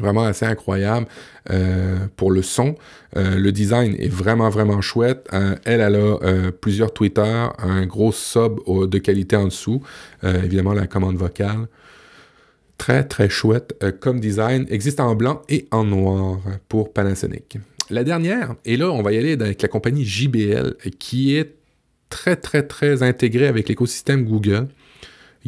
[0.00, 1.06] vraiment assez incroyable
[1.50, 2.74] euh, pour le son.
[3.16, 5.28] Euh, le design est vraiment, vraiment chouette.
[5.32, 9.82] Euh, elle, elle a plusieurs Twitter, un gros sub de qualité en dessous,
[10.22, 11.68] évidemment la commande vocale.
[12.76, 14.66] Très, très chouette comme design.
[14.70, 16.38] Existe en blanc et en noir
[16.68, 17.58] pour Panasonic.
[17.90, 21.54] La dernière, et là, on va y aller avec la compagnie JBL, qui est
[22.10, 24.68] très, très, très intégrée avec l'écosystème Google.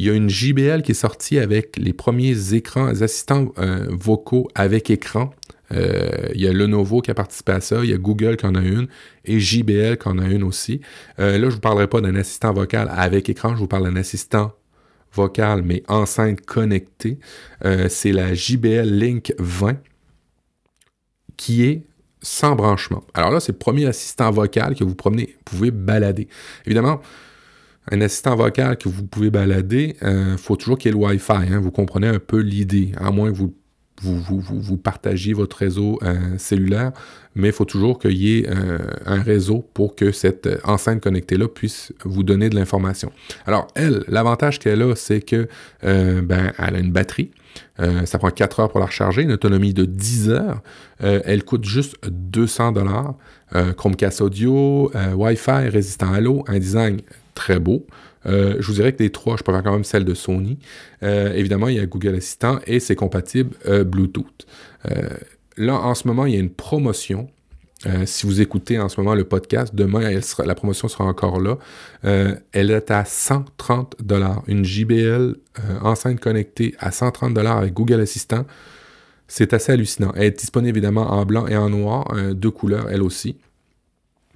[0.01, 3.85] Il y a une JBL qui est sortie avec les premiers écrans, les assistants euh,
[3.91, 5.29] vocaux avec écran.
[5.71, 8.47] Euh, il y a Lenovo qui a participé à ça, il y a Google qui
[8.47, 8.87] en a une
[9.25, 10.81] et JBL qui en a une aussi.
[11.19, 13.83] Euh, là, je ne vous parlerai pas d'un assistant vocal avec écran, je vous parle
[13.83, 14.53] d'un assistant
[15.13, 17.19] vocal mais enceinte connectée.
[17.89, 19.77] c'est la JBL Link 20
[21.37, 21.83] qui est
[22.23, 23.03] sans branchement.
[23.13, 26.27] Alors là, c'est le premier assistant vocal que vous promenez, vous pouvez balader.
[26.65, 27.01] Évidemment,
[27.89, 31.03] un assistant vocal que vous pouvez balader, il euh, faut toujours qu'il y ait le
[31.03, 31.51] Wi-Fi.
[31.51, 31.59] Hein.
[31.59, 33.53] vous comprenez un peu l'idée, à moins que vous
[34.03, 36.91] vous, partagiez votre réseau euh, cellulaire,
[37.35, 41.47] mais il faut toujours qu'il y ait euh, un réseau pour que cette enceinte connectée-là
[41.47, 43.11] puisse vous donner de l'information.
[43.45, 45.47] Alors, elle, l'avantage qu'elle a, c'est que
[45.83, 47.29] ben, elle a une batterie.
[47.77, 50.63] Ça prend 4 heures pour la recharger, une autonomie de 10 heures.
[50.99, 53.13] Elle coûte juste 200 dollars.
[53.77, 57.01] Chromecast audio, Wi-Fi, résistant à l'eau, un design
[57.33, 57.85] très beau.
[58.25, 60.59] Euh, je vous dirais que des trois, je préfère quand même celle de Sony.
[61.03, 64.45] Euh, évidemment, il y a Google Assistant et c'est compatible euh, Bluetooth.
[65.57, 67.29] Là, en ce moment, il y a une promotion.
[68.05, 71.57] Si vous écoutez en ce moment le podcast, demain, la promotion sera encore là.
[72.03, 74.43] Elle est à 130 dollars.
[74.47, 75.35] Une JBL
[75.81, 78.45] enceinte connectée à 130 dollars avec Google Assistant.
[79.27, 80.13] C'est assez hallucinant.
[80.15, 83.37] Elle est disponible évidemment en blanc et en noir, deux couleurs, elle aussi.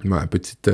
[0.04, 0.70] Ouais, petite,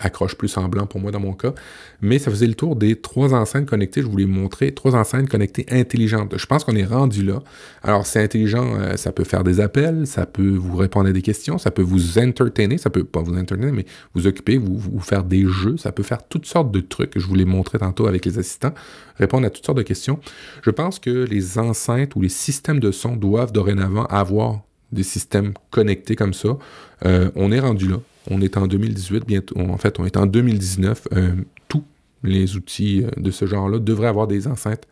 [0.00, 1.54] accroche plus en pour moi dans mon cas.
[2.00, 4.00] Mais ça faisait le tour des trois enceintes connectées.
[4.00, 6.34] Je voulais vous montrer trois enceintes connectées intelligentes.
[6.36, 7.42] Je pense qu'on est rendu là.
[7.82, 11.22] Alors, c'est intelligent, euh, ça peut faire des appels, ça peut vous répondre à des
[11.22, 15.24] questions, ça peut vous entertainer, ça peut pas vous entertainer, mais vous occuper, vous, faire
[15.24, 17.18] des jeux, ça peut faire toutes sortes de trucs.
[17.18, 18.74] Je vous l'ai montré tantôt avec les assistants,
[19.16, 20.20] répondre à toutes sortes de questions.
[20.62, 24.60] Je pense que les enceintes ou les systèmes de son doivent dorénavant avoir
[24.92, 26.56] des systèmes connectés comme ça.
[27.04, 27.96] Euh, on est rendu là.
[28.30, 29.58] On est en 2018, bientôt.
[29.58, 31.08] En fait, on est en 2019.
[31.12, 31.32] Euh,
[31.68, 31.84] tous
[32.22, 34.86] les outils euh, de ce genre-là devraient avoir des enceintes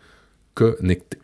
[0.54, 1.18] connectées.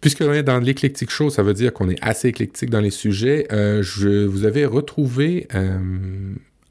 [0.00, 2.90] Puisque on est dans l'éclectique show, ça veut dire qu'on est assez éclectique dans les
[2.90, 3.46] sujets.
[3.52, 5.46] Euh, je vous avais retrouvé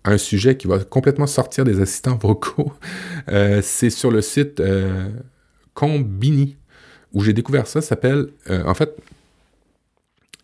[0.03, 2.73] un sujet qui va complètement sortir des assistants vocaux.
[3.61, 4.63] C'est sur le site
[5.75, 6.57] Combini
[7.13, 7.81] où j'ai découvert ça.
[7.81, 8.95] Ça s'appelle, en fait,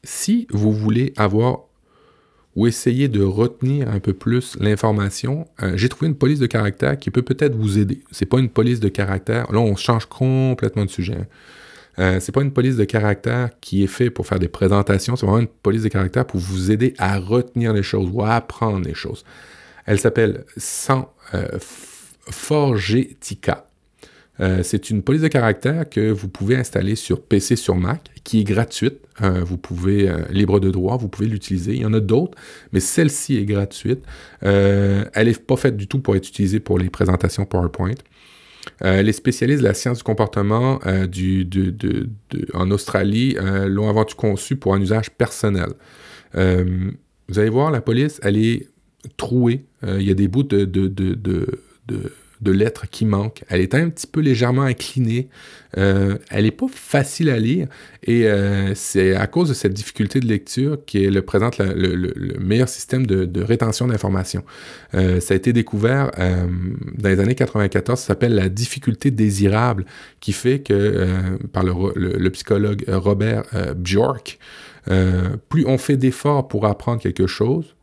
[0.03, 1.64] si vous voulez avoir
[2.55, 6.97] ou essayer de retenir un peu plus l'information, euh, j'ai trouvé une police de caractère
[6.97, 8.01] qui peut peut-être vous aider.
[8.11, 9.51] C'est pas une police de caractère.
[9.51, 11.15] Là, on change complètement de sujet.
[11.15, 11.27] hein.
[11.97, 15.15] Euh, c'est pas une police de caractère qui est fait pour faire des présentations.
[15.15, 18.35] C'est vraiment une police de caractère pour vous aider à retenir les choses ou à
[18.35, 19.23] apprendre les choses.
[19.85, 21.47] Elle s'appelle Sans euh,
[22.29, 23.69] Forgetica.
[24.39, 28.41] Euh, c'est une police de caractère que vous pouvez installer sur PC, sur Mac, qui
[28.41, 28.99] est gratuite.
[29.21, 31.73] Euh, vous pouvez, euh, libre de droit, vous pouvez l'utiliser.
[31.73, 32.37] Il y en a d'autres,
[32.73, 34.03] mais celle-ci est gratuite.
[34.41, 37.95] Elle n'est pas faite du tout pour être utilisée pour les présentations PowerPoint.
[38.81, 40.79] Les spécialistes de la science du comportement
[42.53, 45.69] en Australie l'ont avant tout conçu pour un usage personnel.
[46.33, 48.67] Vous allez voir, la police, elle est
[49.17, 49.65] trouée.
[49.83, 50.65] Il y a des bouts de,
[52.45, 53.43] de, lettres qui manquent.
[53.49, 55.27] Elle est un petit peu légèrement inclinée.
[55.77, 57.67] Euh, elle n'est pas facile à lire.
[58.03, 62.39] Et euh, c'est à cause de cette difficulté de lecture qu'elle présente le, le- le
[62.39, 64.43] meilleur système de, rétention d'informations.
[64.93, 67.99] Euh, ça a été découvert dans les années 94.
[67.99, 69.85] Ça s'appelle la difficulté désirable,
[70.21, 71.07] qui fait que,
[71.51, 73.43] par le, psychologue Robert
[73.75, 74.39] Bjork,
[75.49, 77.74] plus on fait d'efforts pour apprendre quelque chose,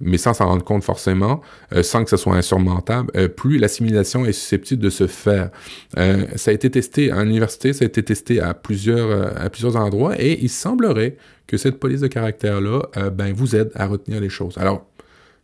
[0.00, 1.40] mais sans s'en rendre compte forcément,
[1.72, 5.50] euh, sans que ce soit insurmontable, euh, plus l'assimilation est susceptible de se faire.
[5.98, 10.38] Euh, ça a été testé à l'université, ça a été testé à plusieurs, endroits, et
[10.42, 11.16] il semblerait
[11.46, 12.82] que cette police de caractère-là
[13.12, 14.56] ben, vous aide à retenir les choses.
[14.58, 14.86] Alors,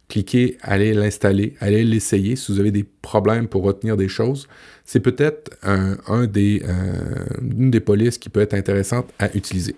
[0.08, 2.36] cliquez, allez l'installer, allez l'essayer.
[2.36, 4.48] Si vous avez des problèmes pour retenir des choses,
[4.84, 9.76] c'est peut-être une des polices qui peut être intéressante à utiliser.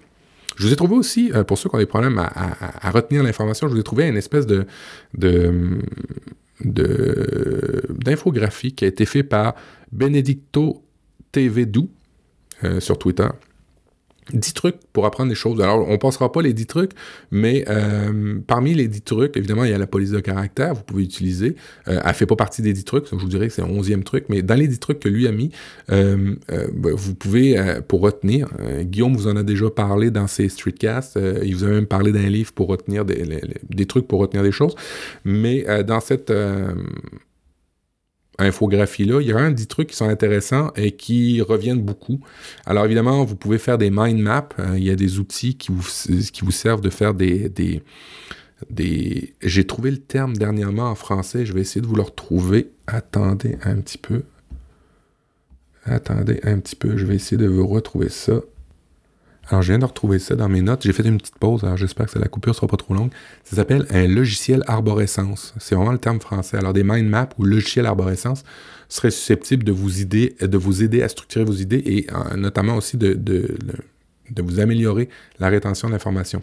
[0.57, 3.69] Je vous ai trouvé aussi, euh, pour ceux qui ont des problèmes à, retenir l'information,
[3.69, 4.67] je vous ai trouvé une espèce de,
[6.61, 9.55] d'infographie qui a été fait par
[9.91, 10.83] Benedicto
[11.33, 11.67] TV
[12.65, 13.29] euh, sur Twitter.
[14.33, 15.61] 10 trucs pour apprendre des choses.
[15.61, 16.93] Alors, on passera pas les 10 trucs,
[17.31, 20.83] mais euh, parmi les 10 trucs, évidemment, il y a la police de caractère, vous
[20.83, 21.57] pouvez utiliser.
[21.89, 24.03] Euh, elle fait pas partie des 10 trucs, je vous dirais que c'est le 11e
[24.03, 25.51] truc, mais dans les 10 trucs que lui a mis,
[25.91, 27.57] euh, euh, ben, vous pouvez,
[27.89, 28.49] pour retenir,
[28.83, 32.29] Guillaume vous en a déjà parlé dans ses streetcasts, il vous a même parlé d'un
[32.29, 34.75] livre pour retenir des, des trucs pour retenir des choses,
[35.25, 36.33] mais dans cette...
[38.39, 42.21] infographie-là, il y a un 10 trucs qui sont intéressants et qui reviennent beaucoup.
[42.67, 44.49] Alors évidemment, vous pouvez faire des mind maps.
[44.59, 45.83] Euh, il y a des outils qui vous,
[46.33, 47.49] qui vous servent de faire des...
[47.49, 47.83] des,
[48.71, 49.35] des...
[49.43, 51.45] J'ai trouvé le terme dernièrement en français.
[51.45, 52.71] Je vais essayer de vous le retrouver.
[52.87, 54.23] Attendez un petit peu.
[55.85, 56.97] Attendez un petit peu.
[56.97, 58.41] Je vais essayer de vous retrouver ça.
[59.49, 60.83] Alors, je viens de retrouver ça dans mes notes.
[60.83, 63.11] J'ai fait une petite pause, alors j'espère que la coupure sera pas trop longue.
[63.45, 65.53] Ça s'appelle un logiciel arborescence.
[65.59, 66.57] C'est vraiment le terme français.
[66.57, 68.45] Alors, des mind maps ou logiciel arborescence
[68.89, 72.97] seraient susceptibles de vous, aider, de vous aider à structurer vos idées et notamment aussi
[72.97, 73.57] de, de,
[74.31, 76.43] de vous améliorer la rétention d'informations.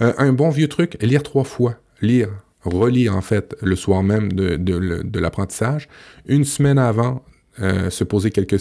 [0.00, 1.76] Euh, un bon vieux truc, lire trois fois.
[2.02, 2.30] Lire,
[2.64, 5.88] relire en fait le soir même de, de, de l'apprentissage.
[6.26, 7.22] Une semaine avant,
[7.60, 8.58] euh, se poser quelques,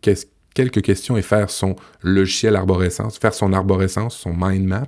[0.00, 4.86] quelques quelques questions et faire son logiciel arborescence, faire son arborescence, son mind map,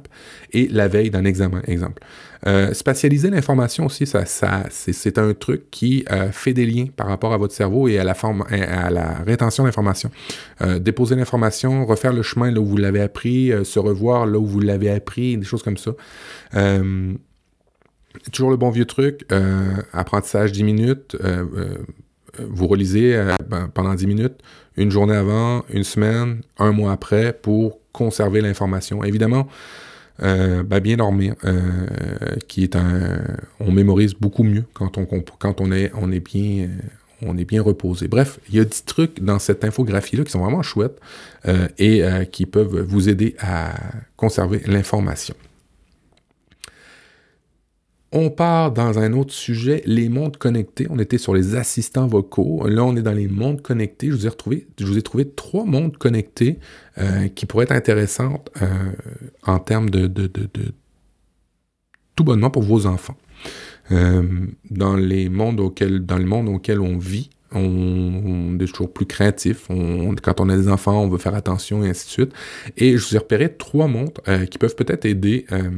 [0.52, 2.02] et la veille d'un examen, exemple.
[2.46, 7.08] Euh, spatialiser l'information aussi, ça, ça, c'est un truc qui euh, fait des liens par
[7.08, 10.10] rapport à votre cerveau et à la, forme, à la rétention d'information.
[10.62, 14.46] Euh, déposer l'information, refaire le chemin là où vous l'avez appris, se revoir là où
[14.46, 15.92] vous l'avez appris, des choses comme ça.
[18.32, 19.26] toujours le bon vieux truc,
[19.92, 21.16] apprentissage 10 minutes,
[22.48, 24.34] vous relisez ben, pendant 10 minutes,
[24.76, 29.02] une journée avant, une semaine, un mois après, pour conserver l'information.
[29.04, 29.48] Évidemment,
[30.22, 31.86] euh, ben, bien dormir, euh,
[32.48, 33.20] qui est un,
[33.60, 35.70] on mémorise beaucoup mieux quand on
[37.36, 38.08] est bien reposé.
[38.08, 40.98] Bref, il y a des trucs dans cette infographie là qui sont vraiment chouettes
[41.46, 43.74] euh, et qui peuvent vous aider à
[44.16, 45.34] conserver l'information.
[48.12, 50.86] On part dans un autre sujet, les mondes connectés.
[50.90, 52.66] On était sur les assistants vocaux.
[52.66, 54.10] Là, on est dans les mondes connectés.
[54.10, 56.58] Je vous ai, trouvé trois mondes connectés
[56.98, 58.92] euh, qui pourraient être intéressants euh,
[59.44, 60.06] en termes de,
[62.14, 63.16] tout bonnement pour vos enfants.
[63.90, 64.22] Euh,
[64.70, 69.68] dans les mondes dans le monde auquel on vit, on, est toujours plus craintif.
[70.22, 72.32] quand on a des enfants, on veut faire attention et ainsi de suite.
[72.76, 75.70] Et je vous ai repéré trois montres euh, qui peuvent peut-être aider euh,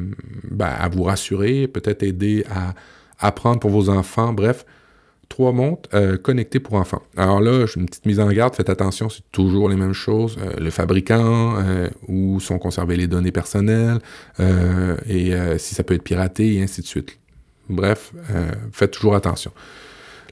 [0.51, 2.75] ben, à vous rassurer, peut-être aider à
[3.19, 4.33] apprendre pour vos enfants.
[4.33, 4.65] Bref,
[5.29, 7.03] trois montres euh, connectées pour enfants.
[7.17, 8.55] Alors là, une petite mise en garde.
[8.55, 10.39] Faites attention, c'est toujours les mêmes choses.
[10.59, 11.57] le fabricant,
[12.07, 13.99] où sont conservées les données personnelles,
[14.39, 17.19] et si ça peut être piraté, et ainsi de suite.
[17.69, 18.13] Bref,
[18.73, 19.53] faites toujours attention.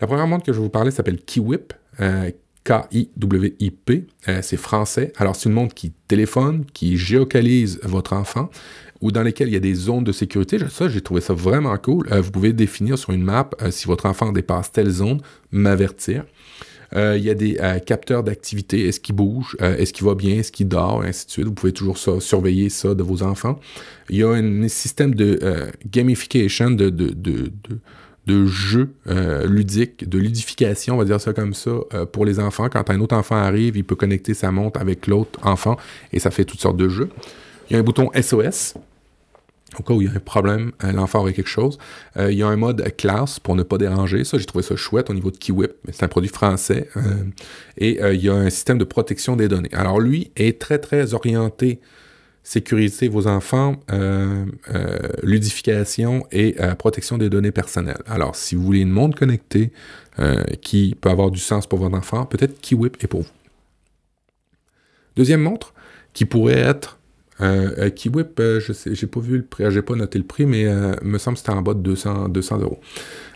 [0.00, 1.72] La première montre que je vais vous parler s'appelle Kiwip.
[2.00, 2.30] Euh,
[2.64, 5.12] K-I-W-I-P, euh, c'est français.
[5.18, 8.50] Alors, c'est une montre qui téléphone, qui géocalise votre enfant,
[9.00, 10.58] ou dans lesquelles il y a des zones de sécurité.
[10.68, 12.08] Ça, j'ai trouvé ça vraiment cool.
[12.10, 15.20] Euh, vous pouvez définir sur une map si votre enfant dépasse telle zone,
[15.52, 16.24] m'avertir.
[16.92, 18.88] il y a des capteurs d'activité.
[18.88, 19.56] Est-ce qu'il bouge?
[19.60, 20.38] est-ce qu'il va bien?
[20.38, 21.04] Est-ce qu'il dort?
[21.04, 21.46] Et ainsi de suite.
[21.46, 23.60] Vous pouvez toujours surveiller ça de vos enfants.
[24.10, 25.38] Il y a un système de
[25.88, 26.90] gamification, de
[28.26, 32.68] jeux euh, ludiques, de ludification, on va dire ça comme ça, euh, pour les enfants.
[32.68, 35.76] Quand un autre enfant arrive, il peut connecter sa montre avec l'autre enfant
[36.12, 37.08] et ça fait toutes sortes de jeux.
[37.68, 38.74] Il y a un bouton SOS.
[39.78, 41.78] Au cas où il y a un problème, euh, l'enfant aurait quelque chose.
[42.18, 44.24] il y a un mode classe pour ne pas déranger.
[44.24, 45.38] Ça, j'ai trouvé ça chouette au niveau de
[45.84, 46.88] mais c'est un produit français.
[47.76, 49.70] et il y a un système de protection des données.
[49.72, 51.80] Alors lui est très, très orienté
[52.46, 58.00] sécuriser vos enfants, euh, euh, ludification et euh, protection des données personnelles.
[58.06, 59.72] Alors, si vous voulez une montre connectée
[60.62, 63.30] qui peut avoir du sens pour votre enfant, peut-être KeyWhip est pour vous.
[65.14, 65.74] Deuxième montre
[66.14, 66.98] qui pourrait être
[67.38, 70.64] KeyWhip, je sais, j'ai pas vu le prix, j'ai pas noté le prix, mais
[71.02, 72.80] me semble que c'était en bas de 200, 200 euros.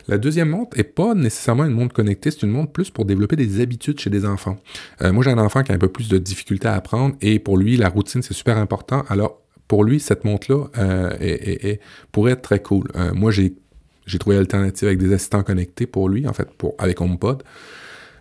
[0.08, 3.36] La deuxième montre n'est pas nécessairement une montre connectée, c'est une montre plus pour développer
[3.36, 4.58] des habitudes chez des enfants.
[5.02, 7.38] Euh, moi, j'ai un enfant qui a un peu plus de difficultés à apprendre et
[7.38, 9.04] pour lui, la routine, c'est super important.
[9.08, 11.76] Alors, pour lui, cette montre-là euh,
[12.10, 12.88] pourrait être très cool.
[12.96, 13.54] Euh, moi, j'ai,
[14.18, 17.44] trouvé l'alternative avec des assistants connectés pour lui, en fait, pour, avec HomePod.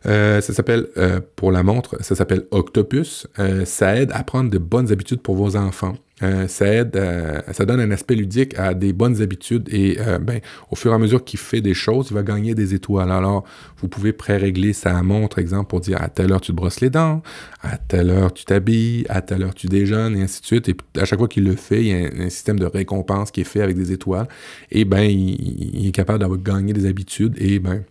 [0.04, 0.88] Ça s'appelle,
[1.36, 3.28] pour la montre, ça s'appelle Octopus.
[3.66, 5.95] ça aide à prendre de bonnes habitudes pour vos enfants.
[6.22, 10.20] Euh, ça aide, euh, ça donne un aspect ludique à des bonnes habitudes et euh,
[10.20, 13.12] ben, au fur et à mesure qu'il fait des choses, il va gagner des étoiles.
[13.12, 13.45] Alors,
[13.78, 16.89] vous pouvez pré-régler sa montre, exemple, pour dire à telle heure tu te brosses les
[16.89, 17.22] dents,
[17.62, 20.68] à telle heure tu t'habilles, à telle heure tu déjeunes, et ainsi de suite.
[20.68, 23.41] Et à chaque fois qu'il le fait, il y a un, système de récompense qui
[23.41, 24.28] est fait avec des étoiles.
[24.72, 27.84] Et ben, il, est capable d'avoir gagné des habitudes et ben,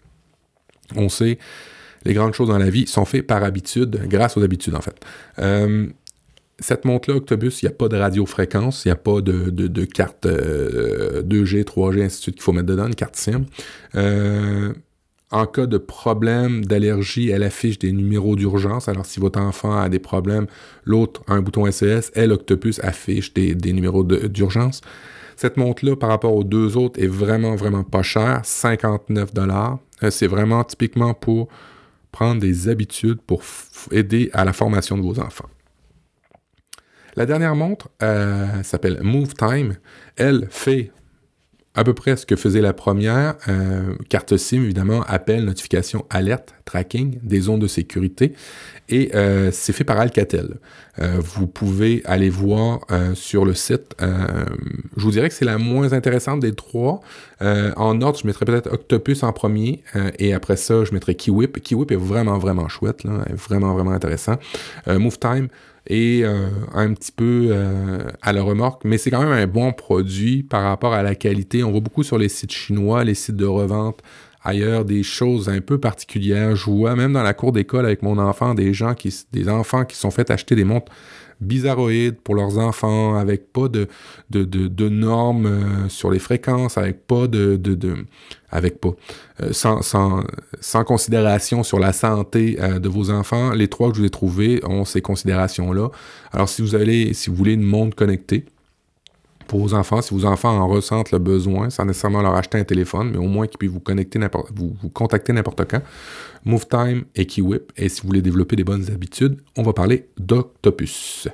[0.97, 1.39] on sait
[2.05, 5.05] les grandes choses dans la vie sont faites par habitude, grâce aux habitudes en fait
[6.61, 9.85] cette montre-là, Octobus, il n'y a pas de radiofréquence, il n'y a pas de, de,
[9.85, 13.45] carte 2G, 3G, ainsi de suite qu'il faut mettre dedans, une carte SIM.
[13.95, 14.73] Euh,
[15.31, 18.89] en cas de problème d'allergie, elle affiche des numéros d'urgence.
[18.89, 20.47] Alors, si votre enfant a des problèmes,
[20.85, 24.81] l'autre a un bouton SES, elle, Octopus, affiche des, numéros d'urgence.
[25.37, 29.79] Cette montre-là, par rapport aux deux autres, est vraiment, vraiment pas chère, 59 dollars.
[30.03, 31.49] Euh, c'est vraiment typiquement pour
[32.13, 33.43] prendre des habitudes pour
[33.91, 35.49] aider à la formation de vos enfants.
[37.17, 39.77] La dernière montre euh, s'appelle Move Time.
[40.17, 40.93] Elle fait
[41.79, 43.37] à peu près ce que faisait la première.
[43.47, 48.35] Euh, carte SIM, évidemment, appel, notification, alerte, tracking, des ondes de sécurité.
[48.89, 50.57] Et euh, c'est fait par Alcatel.
[50.99, 52.81] vous pouvez aller voir
[53.15, 53.95] sur le site.
[54.01, 57.01] je vous dirais que c'est la moins intéressante des trois.
[57.41, 59.85] en ordre, je mettrais peut-être Octopus en premier.
[60.19, 61.63] et après ça, je mettrais KeyWhip.
[61.63, 63.05] KeyWhip est vraiment, vraiment chouette.
[63.05, 64.39] Là, vraiment, vraiment intéressant.
[64.89, 65.49] Move Time,
[65.89, 69.73] et euh, un petit peu euh, à la remorque, mais c'est quand même un bon
[69.73, 71.65] produit par rapport à la qualité.
[71.65, 74.03] On voit beaucoup sur les sites chinois, les sites de revente
[74.45, 76.57] ailleurs des choses un peu particulières.
[76.57, 79.85] Je vois même dans la cour d'école avec mon enfant des gens qui, des enfants
[79.85, 80.93] qui sont fait acheter des montres
[81.41, 83.89] bizarroïdes pour leurs enfants, avec pas de,
[84.31, 87.97] de, de, normes euh, sur les fréquences, avec pas de, de, de
[88.51, 88.95] avec pas,
[89.43, 90.25] euh, sans, sans,
[90.61, 93.51] sans, considération sur la santé euh, de vos enfants.
[93.53, 95.91] Les trois que je vous ai trouvés ont ces considérations-là.
[96.33, 98.47] Alors, si vous allez, si vous voulez une montre connectée,
[99.49, 102.65] pour vos enfants, si vos enfants en ressentent le besoin, sans nécessairement leur acheter un
[102.65, 104.21] téléphone, mais au moins qu'ils puissent vous connecter
[104.55, 105.83] vous, vous contacter n'importe quand.
[106.45, 107.73] MoveTime et KeyWhip.
[107.77, 111.29] Et si vous voulez développer des bonnes habitudes, on va parler d'Octopus.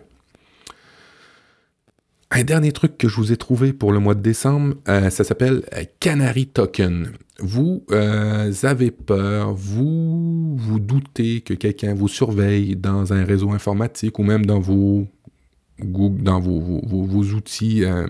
[2.31, 5.23] Un dernier truc que je vous ai trouvé pour le mois de décembre, euh, ça
[5.23, 7.12] s'appelle euh, Canary Token.
[7.39, 14.19] Vous euh, avez peur, vous vous doutez que quelqu'un vous surveille dans un réseau informatique
[14.19, 15.07] ou même dans vos
[15.79, 18.07] dans vos, outils euh,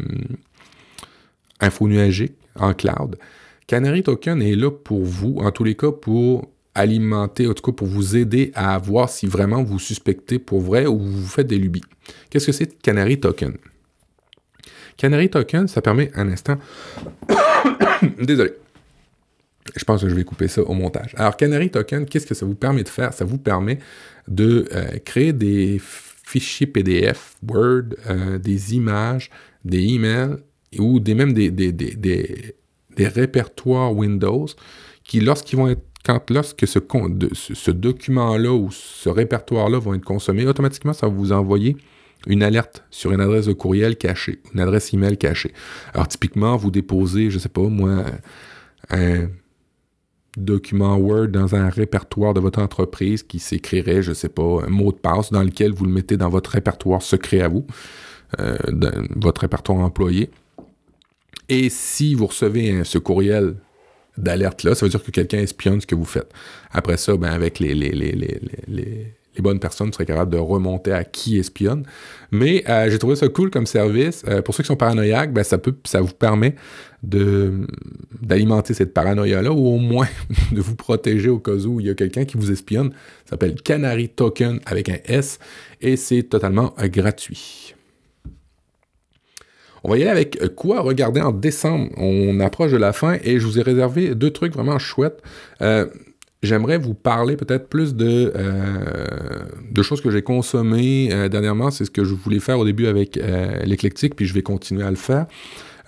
[1.61, 3.17] infonuagiques en cloud.
[3.67, 7.73] Canary Token est là pour vous, en tous les cas, pour alimenter, en tout cas
[7.73, 11.59] pour vous aider à voir si vraiment vous suspectez pour vrai ou vous faites des
[11.59, 11.85] lubies.
[12.29, 13.57] Qu'est-ce que c'est Canary Token?
[14.97, 16.59] Canary Token, ça permet un instant.
[18.21, 18.53] Désolé.
[19.75, 21.15] Je pense que je vais couper ça au montage.
[21.17, 23.13] Alors, Canary Token, qu'est-ce que ça vous permet de faire?
[23.13, 23.79] Ça vous permet
[24.29, 25.81] de euh, créer des
[26.35, 29.31] fichiers PDF, Word, euh, des images,
[29.65, 30.37] des emails
[30.79, 31.95] ou des, même des, des, des,
[32.97, 34.47] des répertoires Windows
[35.05, 36.81] qui, lorsqu'ils vont être quand lorsque ce,
[37.33, 41.77] ce document-là ou ce répertoire-là vont être consommés, automatiquement, ça va vous envoyer
[42.27, 45.55] une alerte sur une adresse de courriel cachée, une adresse email cachée.
[45.95, 48.05] Alors, typiquement, vous déposez, je sais pas, moi,
[48.91, 49.29] un
[50.37, 54.71] document Word dans un répertoire de votre entreprise qui s'écrirait, je ne sais pas, un
[54.71, 57.67] mot de passe dans lequel vous le mettez dans votre répertoire secret à vous,
[58.41, 58.57] euh,
[59.17, 60.31] votre répertoire employé.
[61.49, 63.57] Et si vous recevez ce courriel
[64.17, 66.33] d'alerte-là, ça veut dire que quelqu'un espionne ce que vous faites.
[66.71, 71.05] Après ça, ben, avec les, les, les les bonnes personnes seraient capables de remonter à
[71.05, 71.85] qui espionne.
[72.31, 74.23] Mais euh, j'ai trouvé ça cool comme service.
[74.29, 75.59] Euh, pour ceux qui sont paranoïaques, ben, ça,
[76.01, 76.55] vous permet
[77.03, 80.09] d'alimenter cette paranoïa-là ou au moins
[80.53, 82.91] de vous protéger au cas où il y a quelqu'un qui vous espionne.
[83.25, 85.39] Ça s'appelle Canary Token avec un S
[85.81, 87.75] et c'est totalement euh, gratuit.
[89.87, 91.91] On va y aller avec quoi regarder en décembre.
[91.99, 95.23] On approche de la fin et je vous ai réservé deux trucs vraiment chouettes
[96.45, 101.71] j'aimerais vous parler peut-être plus de, euh, de choses que j'ai consommées euh, dernièrement.
[101.71, 104.85] C'est ce que je voulais faire au début avec euh, l'éclectique, puis je vais continuer
[104.85, 105.27] à le faire.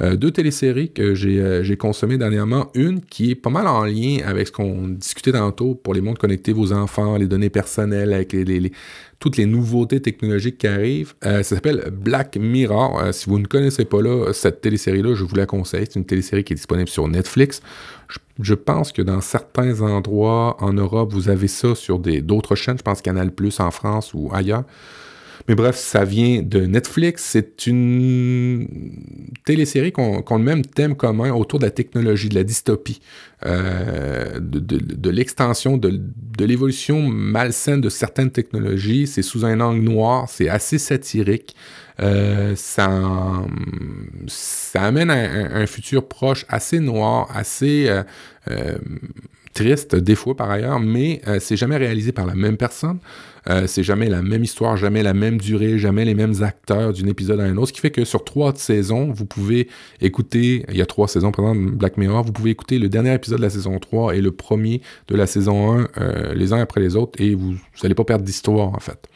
[0.01, 2.70] Deux téléséries que j'ai consommées dernièrement.
[2.74, 6.18] Une qui est pas mal en lien avec ce qu'on discutait tantôt pour les mondes
[6.18, 8.72] connectés, vos enfants, les données personnelles, avec les,
[9.18, 11.14] toutes les nouveautés technologiques qui arrivent.
[11.22, 13.12] ça s'appelle Black Mirror.
[13.12, 15.86] si vous ne connaissez pas là, cette télésérie-là, je vous la conseille.
[15.86, 17.62] C'est une télésérie qui est disponible sur Netflix.
[18.40, 22.82] Je pense que dans certains endroits en Europe, vous avez ça sur d'autres chaînes, je
[22.82, 24.64] pense Canal Plus en France ou ailleurs.
[25.49, 27.22] Mais bref, ça vient de Netflix.
[27.24, 28.66] C'est une
[29.45, 33.01] télésérie qui a le même thème commun autour de la technologie, de la dystopie,
[33.45, 36.01] euh, de, l'extension, de,
[36.45, 39.07] l'évolution malsaine de certaines technologies.
[39.07, 41.55] C'est sous un angle noir, c'est assez satirique.
[42.01, 42.90] Euh, ça,
[44.74, 48.03] amène un, un, futur proche assez noir, assez euh,
[48.51, 48.76] euh,
[49.55, 52.99] triste des fois par ailleurs, mais c'est jamais réalisé par la même personne.
[53.66, 57.40] c'est jamais la même histoire, jamais la même durée, jamais les mêmes acteurs d'un épisode
[57.40, 57.68] à un autre.
[57.68, 59.68] Ce qui fait que sur trois saisons, vous pouvez
[60.03, 63.38] écouter, il y a trois saisons pendant Black Mirror, vous pouvez écouter le dernier épisode
[63.38, 66.94] de la saison 3 et le premier de la saison 1 les uns après les
[66.94, 69.09] autres et vous n'allez pas perdre d'histoire en fait.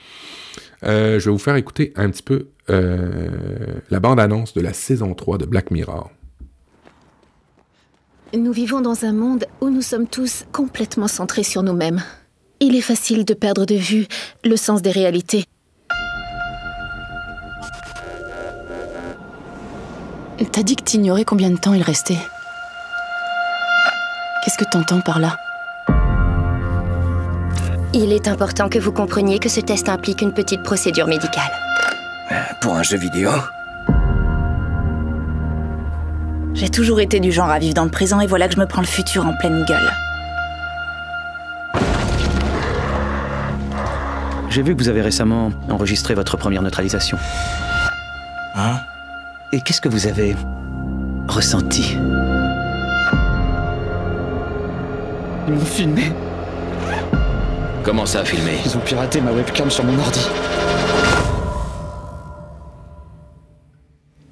[0.82, 5.38] je vais vous faire écouter un petit peu euh, la bande-annonce de la saison 3
[5.38, 6.10] de Black Mirror.
[8.32, 12.00] Nous vivons dans un monde où nous sommes tous complètement centrés sur nous-mêmes.
[12.60, 14.06] Il est facile de perdre de vue
[14.44, 15.44] le sens des réalités.
[20.52, 22.18] T'as dit que t'ignorais combien de temps il restait.
[24.44, 25.36] Qu'est-ce que t'entends par là?
[27.92, 31.69] Il est important que vous compreniez que ce test implique une petite procédure médicale.
[32.60, 33.30] Pour un jeu vidéo
[36.52, 38.66] J'ai toujours été du genre à vivre dans le présent et voilà que je me
[38.66, 39.90] prends le futur en pleine gueule.
[44.50, 47.16] J'ai vu que vous avez récemment enregistré votre première neutralisation.
[48.56, 48.80] Hein?
[49.52, 50.36] Et qu'est-ce que vous avez
[51.28, 51.96] ressenti?
[55.48, 56.12] Ils m'ont filmé.
[57.84, 58.58] Comment ça, filmé?
[58.66, 60.28] Ils ont piraté ma webcam sur mon ordi.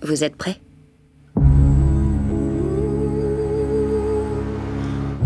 [0.09, 0.57] Vous êtes prêts?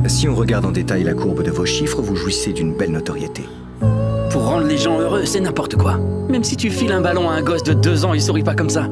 [0.08, 3.44] Si on regarde en détail la courbe de vos chiffres, vous jouissez d'une belle notoriété.
[4.30, 5.98] Pour rendre les gens heureux, c'est n'importe quoi.
[6.28, 8.56] Même si tu files un ballon à un gosse de deux ans, il sourit pas
[8.56, 8.88] comme ça.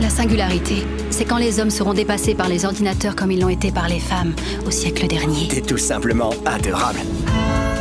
[0.00, 3.70] La singularité, c'est quand les hommes seront dépassés par les ordinateurs comme ils l'ont été
[3.72, 4.32] par les femmes
[4.66, 5.48] au siècle dernier.
[5.48, 7.00] T'es tout simplement adorable.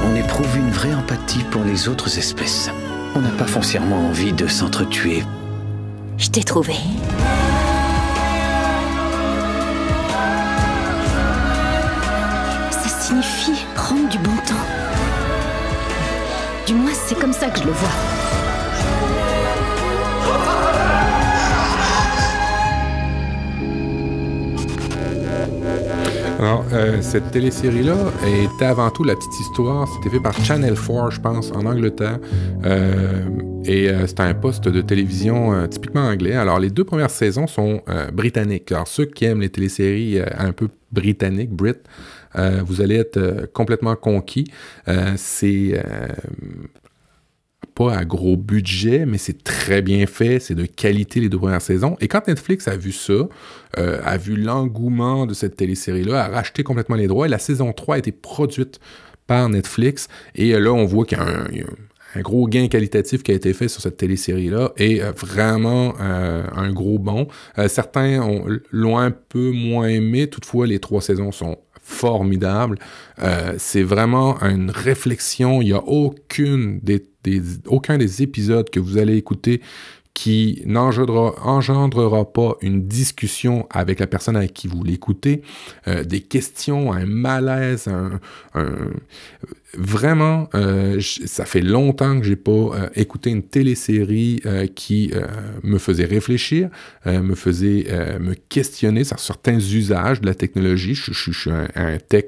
[0.05, 2.69] On éprouve une vraie empathie pour les autres espèces.
[3.15, 5.23] On n'a pas foncièrement envie de s'entretuer.
[6.17, 6.73] Je t'ai trouvé.
[12.71, 14.65] Ça signifie prendre du bon temps.
[16.67, 17.89] Du moins, c'est comme ça que je le vois.
[26.39, 29.85] Alors, euh, cette télésérie-là était avant tout la petite histoire.
[29.89, 32.17] C'était fait par Channel 4, je pense, en Angleterre.
[32.63, 33.27] Euh,
[33.65, 36.35] et euh, c'était un poste de télévision euh, typiquement anglais.
[36.35, 38.71] Alors, les deux premières saisons sont euh, britanniques.
[38.71, 41.75] Alors, ceux qui aiment les téléséries euh, un peu britanniques, Brit,
[42.63, 44.45] vous allez être complètement conquis.
[45.17, 45.83] C'est
[47.87, 51.95] à gros budget, mais c'est très bien fait, c'est de qualité les deux premières saisons.
[52.01, 53.13] Et quand Netflix a vu ça,
[53.77, 57.71] euh, a vu l'engouement de cette télésérie-là, a racheté complètement les droits, et la saison
[57.71, 58.79] 3 a été produite
[59.27, 60.07] par Netflix.
[60.35, 61.25] Et euh, là, on voit qu'il y a
[62.15, 66.73] un, gros gain qualitatif qui a été fait sur cette télésérie-là et euh, vraiment un
[66.73, 67.27] gros bond.
[67.59, 72.77] Euh, certains ont- l'ont un peu moins aimé, toutefois les trois saisons sont formidables.
[73.57, 75.61] C'est vraiment une réflexion.
[75.61, 77.03] Il n'y a aucune des,
[77.67, 79.61] aucun des épisodes que vous allez écouter
[80.15, 85.43] qui n'engendrera engendrera pas une discussion avec la personne avec qui vous l'écoutez,
[85.87, 88.19] euh, des questions, un malaise, un-
[89.77, 95.27] vraiment, euh, ça fait longtemps que j'ai pas euh, écouté une télésérie euh, qui euh,
[95.63, 96.69] me faisait réfléchir,
[97.07, 100.95] euh, me faisait euh, me questionner sur certains usages de la technologie.
[100.95, 102.25] Je, je- je suis un, un tech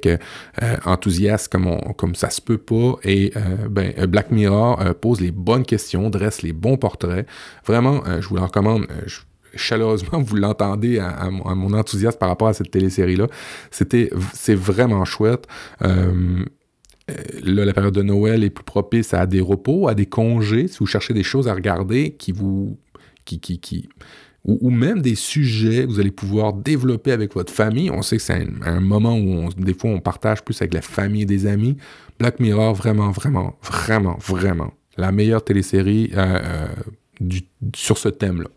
[0.85, 2.95] enthousiaste comme, on- comme ça se peut pas.
[3.03, 3.33] Et
[3.69, 7.27] ben, Black Mirror pose les bonnes questions, dresse les bons portraits.
[7.65, 8.87] Vraiment, je vous le recommande.
[9.55, 13.27] chaleureusement, vous l'entendez à, à mon enthousiasme par rapport à cette télésérie-là.
[13.71, 15.47] C'était, c'est vraiment chouette.
[17.09, 20.67] Euh, là, la période de Noël est plus propice à des repos, à des congés,
[20.67, 22.77] si vous cherchez des choses à regarder qui vous.
[23.25, 23.89] qui, qui,
[24.43, 27.91] ou, même des sujets que vous allez pouvoir développer avec votre famille.
[27.91, 30.81] On sait que c'est un, moment où on- des fois on partage plus avec la
[30.81, 31.77] famille et des amis.
[32.19, 36.67] Black Mirror, vraiment, vraiment, vraiment, vraiment, la meilleure télésérie euh, euh,
[37.75, 38.49] sur ce thème-là.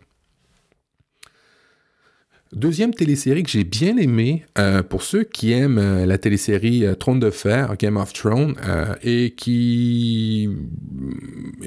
[2.53, 6.93] Deuxième télésérie que j'ai bien aimée, euh, pour ceux qui aiment euh, la télésérie euh,
[6.93, 8.55] Trône de Fer, Game of Thrones,
[9.01, 10.47] et qui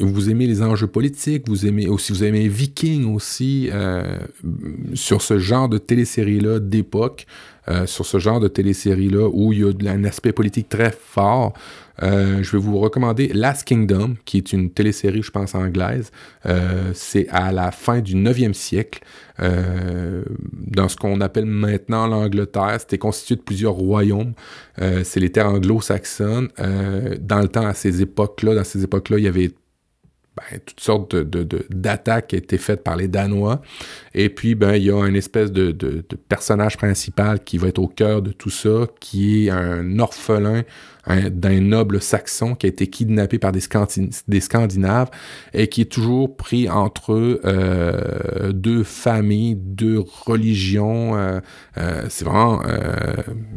[0.00, 3.70] vous aimez les enjeux politiques, vous aimez aussi vous aimez Viking aussi,
[4.94, 7.26] sur ce genre de télésérie-là d'époque,
[7.68, 11.52] euh, sur ce genre de télésérie-là où il y a un aspect politique très fort.
[12.02, 16.10] Euh, je vais vous recommander Last Kingdom, qui est une télésérie, je pense, anglaise.
[16.46, 19.00] Euh, c'est à la fin du 9e siècle,
[19.38, 22.78] dans ce qu'on appelle maintenant l'Angleterre.
[22.80, 24.32] C'était constitué de plusieurs royaumes.
[25.04, 26.48] C'est les terres anglo-saxonnes.
[27.20, 29.52] Dans le temps, à ces époques-là, dans ces époques-là, il y avait
[30.50, 33.60] ben, toutes sortes de, de- de- d'attaques qui étaient faites par les Danois.
[34.14, 35.72] Et puis, ben, il y a une espèce de,
[36.28, 40.62] personnage principal qui va être au cœur de tout ça, qui est un orphelin
[41.06, 45.08] un- d'un noble saxon qui a été kidnappé par des, Scandi- des Scandinaves
[45.54, 51.16] et qui est toujours pris entre euh, deux familles, deux religions.
[51.16, 51.40] euh,
[51.78, 52.60] euh, c'est vraiment...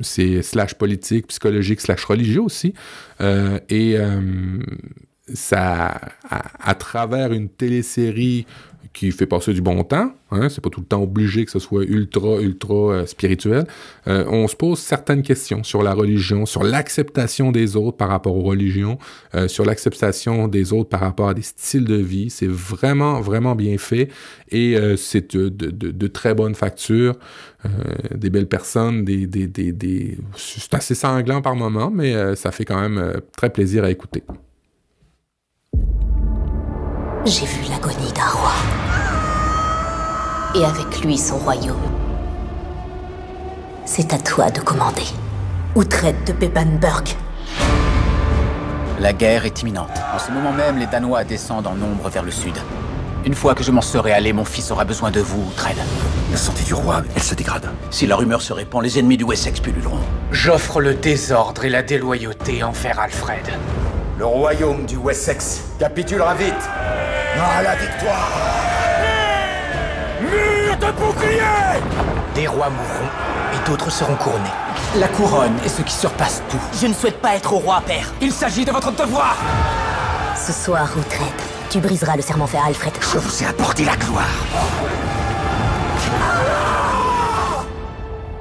[0.02, 2.74] c'est slash politique, psychologique, slash religieux aussi.
[3.70, 3.98] Et...
[5.34, 6.00] ça,
[6.30, 8.46] à, travers une télésérie
[8.94, 11.60] qui fait passer du bon temps, hein, c'est pas tout le temps obligé que ce
[11.60, 13.66] soit ultra, ultra euh, spirituel,
[14.08, 18.36] euh, on se pose certaines questions sur la religion, sur l'acceptation des autres par rapport
[18.36, 18.98] aux religions,
[19.34, 22.30] euh, sur l'acceptation des autres par rapport à des styles de vie.
[22.30, 24.10] C'est vraiment, vraiment bien fait
[24.50, 27.16] et c'est de, très bonne facture,
[28.14, 33.22] des belles personnes, des, des, c'est assez sanglant par moment, mais ça fait quand même
[33.38, 34.24] très plaisir à écouter.
[37.24, 38.52] J'ai vu l'agonie d'un roi.
[40.56, 41.78] Et avec lui son royaume.
[43.86, 45.06] C'est à toi de commander.
[45.76, 47.10] Ou traite de Bebenberg.
[49.00, 49.92] La guerre est imminente.
[50.16, 52.56] En ce moment même, les Danois descendent en nombre vers le sud.
[53.24, 55.78] Une fois que je m'en serai allé, mon fils aura besoin de vous, Tred.
[56.32, 57.70] La santé du roi, elle se dégrade.
[57.92, 60.00] Si la rumeur se répand, les ennemis du Wessex pulluleront.
[60.32, 63.46] J'offre le désordre et la déloyauté envers Alfred.
[64.18, 66.70] Le royaume du Wessex capitulera vite.
[67.40, 68.30] À la victoire
[70.22, 71.40] Mur de bouclier
[72.36, 73.10] Des rois mourront,
[73.54, 74.50] et d'autres seront couronnés.
[74.98, 76.60] La couronne est ce qui surpasse tout.
[76.80, 78.14] Je ne souhaite pas être au roi, père.
[78.22, 79.38] Il s'agit de votre devoir.
[80.36, 82.94] Ce soir, retraite, tu briseras le serment fait à Alfred.
[83.02, 84.26] Je vous ai apporté la gloire.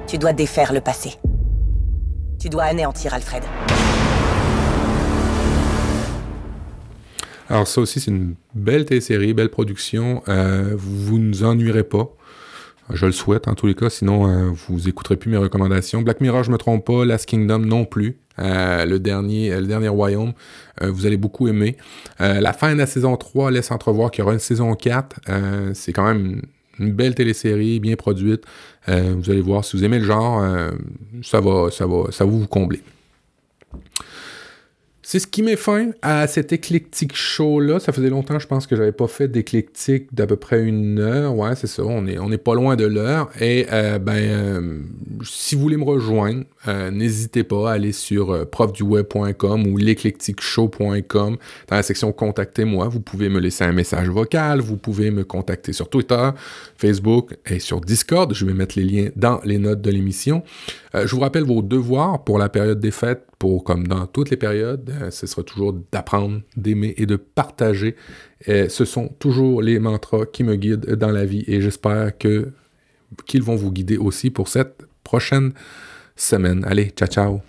[0.08, 1.14] Tu dois défaire le passé.
[2.40, 3.44] Tu dois anéantir Alfred.
[7.50, 10.22] Alors ça aussi, c'est une belle télésérie, belle production.
[10.28, 12.08] Euh, vous ne nous ennuierez pas.
[12.92, 16.00] Je le souhaite en tous les cas, sinon euh, vous écouterez plus mes recommandations.
[16.00, 18.18] Black Mirror, je me trompe pas, Last Kingdom non plus.
[18.38, 20.32] Euh, le dernier royaume,
[20.80, 21.76] vous allez beaucoup aimer.
[22.20, 25.20] La fin de la saison 3 laisse entrevoir qu'il y aura une saison 4.
[25.28, 26.42] Euh, c'est quand même
[26.78, 28.44] une belle télésérie, bien produite.
[28.86, 30.42] Vous allez voir, si vous aimez le genre,
[31.22, 32.82] ça va, ça va, ça va vous combler.
[35.10, 37.80] C'est ce qui met fin à cet éclectique show-là.
[37.80, 41.34] Ça faisait longtemps, je pense, que j'avais pas fait d'éclectique d'à peu près une heure.
[41.34, 41.82] Ouais, c'est ça.
[41.84, 43.28] On est, on est pas loin de l'heure.
[43.40, 44.78] Et euh, ben, euh,
[45.24, 51.36] si vous voulez me rejoindre, euh, n'hésitez pas à aller sur euh, profduweb.com ou l'éclectiqueshow.com
[51.68, 52.86] dans la section Contactez-moi.
[52.86, 54.60] Vous pouvez me laisser un message vocal.
[54.60, 56.30] Vous pouvez me contacter sur Twitter,
[56.76, 58.32] Facebook et sur Discord.
[58.32, 60.44] Je vais mettre les liens dans les notes de l'émission.
[60.94, 64.36] Je vous rappelle vos devoirs pour la période des fêtes pour, comme dans toutes les
[64.36, 67.96] périodes, euh, ce sera toujours d'apprendre, d'aimer et de partager.
[68.46, 72.52] Ce sont toujours les mantras qui me guident dans la vie et j'espère que
[73.26, 75.52] qu'ils vont vous guider aussi pour cette prochaine
[76.16, 76.64] semaine.
[76.64, 77.40] Allez, ciao ciao.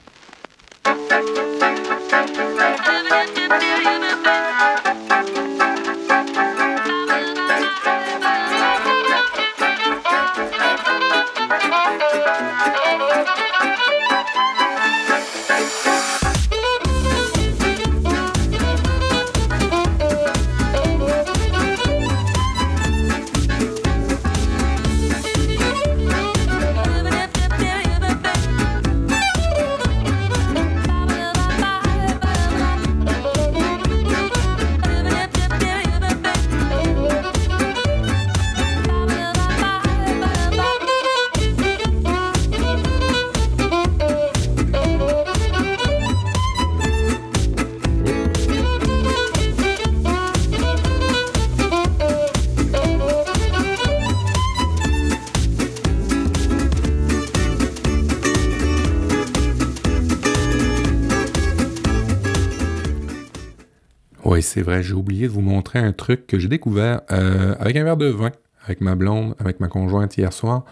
[64.52, 67.86] C'est vrai, j'ai oublié de vous montrer un truc que j'ai découvert euh, avec un
[67.86, 68.32] verre de vin,
[68.66, 70.66] avec ma blonde, avec ma conjointe hier soir,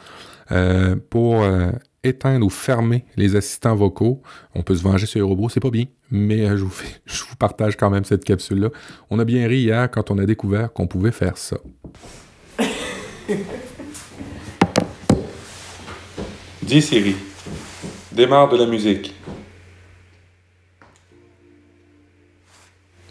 [0.52, 1.72] euh, pour euh,
[2.04, 4.22] éteindre ou fermer les assistants vocaux.
[4.54, 6.74] On peut se venger sur les robots, c'est pas bien, mais je, vous
[7.06, 8.68] je vous partage quand même cette capsule-là.
[9.10, 11.56] On a bien ri hier quand on a découvert qu'on pouvait faire ça.
[16.64, 17.16] Dis Siri,
[18.12, 19.16] démarre de la musique.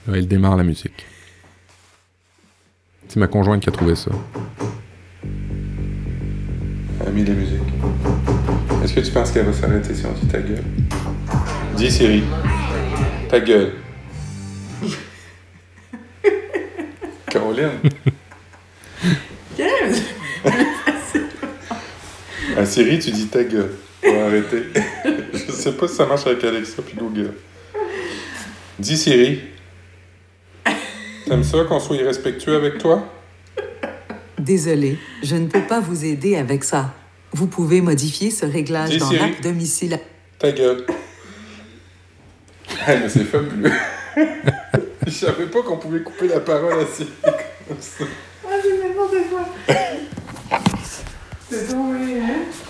[0.09, 1.05] Là, il démarre la musique.
[3.09, 4.11] C'est ma conjointe qui a trouvé ça.
[7.03, 7.61] Elle a mis la musique.
[8.83, 10.65] Est-ce que tu penses qu'elle va s'arrêter si on dit ta gueule?
[11.77, 12.25] Dis Siri,
[13.29, 13.73] ta gueule.
[17.31, 17.69] Caroline.
[22.57, 23.75] À Siri, tu dis ta gueule.
[24.01, 24.63] Pour arrêter.
[25.35, 27.35] Je sais pas si ça marche avec Alexa puis Google.
[28.79, 29.58] Dis Siri.
[31.29, 33.07] T'aimes ça qu'on soit irrespectueux avec toi?
[34.39, 36.95] Désolé, je ne peux pas vous aider avec ça.
[37.33, 39.99] Vous pouvez modifier ce réglage dans l'app domicile.
[40.39, 40.87] Ta gueule.
[42.87, 43.71] Ah, mais c'est fabuleux.
[45.07, 48.05] je savais pas qu'on pouvait couper la parole à Siri comme ça.
[48.47, 49.49] Ah, j'ai tellement de voix.
[51.51, 52.68] C'est drôle, hein?